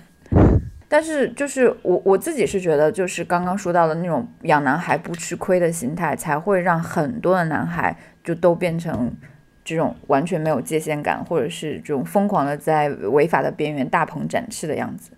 [0.88, 7.94] 但是就是我我自己是觉得，就是刚刚说到的那种养男孩不吃亏的心态，才会让很多的男孩
[8.24, 9.14] 就都变成
[9.64, 15.10] 这种完全没有界限感，或者是这种疯狂的在违法的边缘大鹏展翅的样子。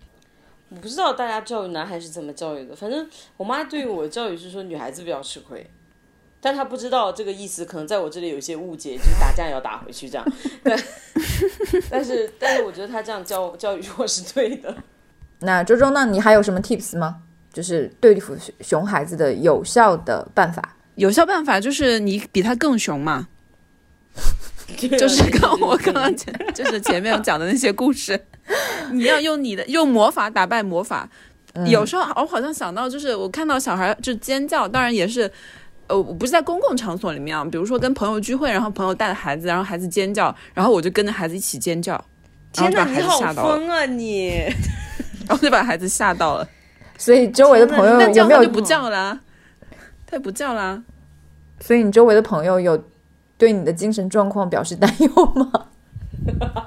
[0.68, 5.64] 我不知道大家教育男孩是怎么教育的，反正我妈对于我的教育是说女孩子比较吃亏，
[6.40, 10.26] 但她不知道这个意思，可能在我这里有一些误解，就是打架也要打回去这样。
[10.64, 10.76] 但
[11.88, 14.76] 但是但是我觉得她这样教教育我是对的。
[15.38, 16.04] 那周周那？
[16.06, 17.22] 你还有什么 tips 吗？
[17.52, 20.76] 就是对付熊熊孩子的有效的办法？
[20.96, 23.28] 有效办法就是你比他更熊嘛，
[24.98, 28.20] 就是跟我刚刚前就是前面讲的那些故事，
[28.92, 31.08] 你要用你的用魔法打败魔法。
[31.66, 35.30] 有时候我好像想到，就是我看到小孩就尖叫，当然也是，
[35.86, 41.92] 呃，我不是在公共场所里面啊，比如说跟朋友聚会，然后朋友带着孩子，然后孩子尖叫，然后我就跟着孩子一起尖叫，
[42.56, 44.28] 然后天哪，就把孩子你好吓到了，疯啊你！
[45.26, 46.46] 然后就把孩子吓到了。
[46.98, 48.50] 所以周围的朋友那这有没有样他就？
[48.52, 49.18] 不叫啦，
[50.06, 50.82] 他也不叫啦。
[51.60, 52.84] 所以你周围的朋友有
[53.36, 55.50] 对你的精神状况表示担忧吗？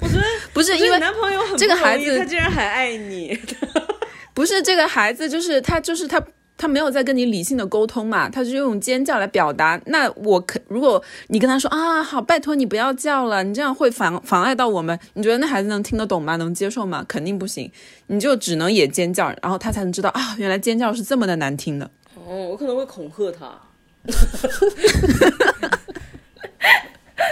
[0.00, 0.22] 我觉得
[0.52, 3.38] 不是因为男朋友很这个孩子他竟然还爱你，
[4.34, 6.22] 不是这个孩子，就是他，就是他，
[6.56, 9.80] 他没有在跟你理性的沟通嘛，他就用尖叫来表达。
[9.86, 16.36] 那我可，如果你跟他说啊，好，拜托你不要叫了，你这样会妨妨碍到我们，你觉得那孩子能听得懂吗？
[16.36, 17.04] 能接受吗？
[17.06, 17.70] 肯定不行，
[18.06, 21.90] 你就只能也尖叫，然后他才能知道啊，原来尖叫是这么的难听的。
[22.30, 23.50] 哦，我可能会恐吓他。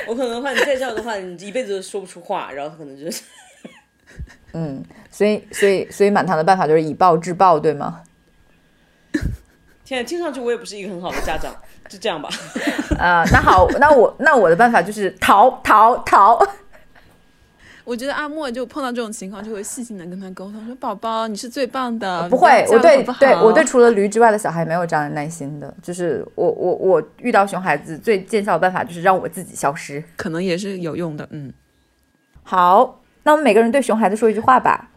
[0.09, 3.23] 我可能的话，你再这样的话，你一辈子都说不出话，然后他可能就是
[4.55, 8.03] 嗯，所以所以所以满堂的办法就是以暴制暴，对吗？
[9.85, 11.55] 天啊，听上去我也不是一个很好的家长，
[11.89, 12.29] 就这样吧。
[12.99, 16.45] 啊、 那好，那我那我的办法就是逃逃逃。
[17.89, 25.75] 我觉得阿莫就碰到这种情况，就会细心的跟他沟通，说宝宝你是最棒的，不会，我对对我对除了驴之外的小孩没有这样的耐心的。
[25.83, 30.05] 就是我我我遇到熊孩子最见效的办法就是让我自己消失。
[30.17, 31.51] 可能也是有用的，嗯。
[32.43, 34.91] 好，那我们每个人对熊孩子说一句话吧，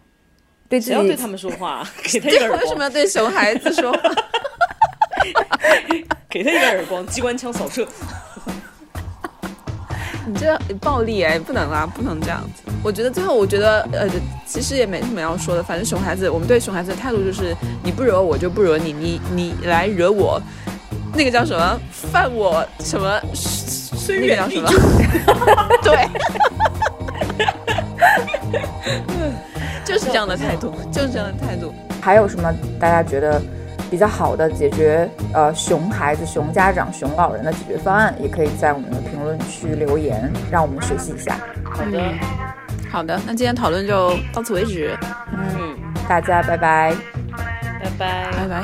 [0.68, 1.88] 对自己谁要对他们说话？
[2.04, 4.00] 给他一个 为什么，要对熊孩子说话？
[6.30, 7.88] 给他一个耳光，机关枪扫射。
[10.28, 12.62] 你这暴力哎，不能啊，不能这样子。
[12.84, 14.08] 我觉得最后，我觉得呃，
[14.46, 15.64] 其实也没什么要说的。
[15.64, 20.40] 反正熊孩子，我们对熊孩子的态度就是，你不惹我就不惹你，你你来惹我，
[21.14, 24.70] 那个叫什么犯我什么，虽那个叫什么？
[25.82, 26.08] 对，
[29.84, 31.74] 就是这样的态度，就是这样的态度。
[32.02, 33.42] 还有什么大家觉得
[33.92, 41.36] 比较好的解决呃，熊孩子、熊家长、熊老人的解决方案，也可以在我们的评论区留言，让我们学习一下。
[41.66, 42.02] 好的，
[42.90, 44.98] 好的，那今天讨论就到此为止。
[45.34, 45.76] 嗯，
[46.08, 46.96] 大家拜拜，
[47.82, 48.64] 拜拜，拜拜。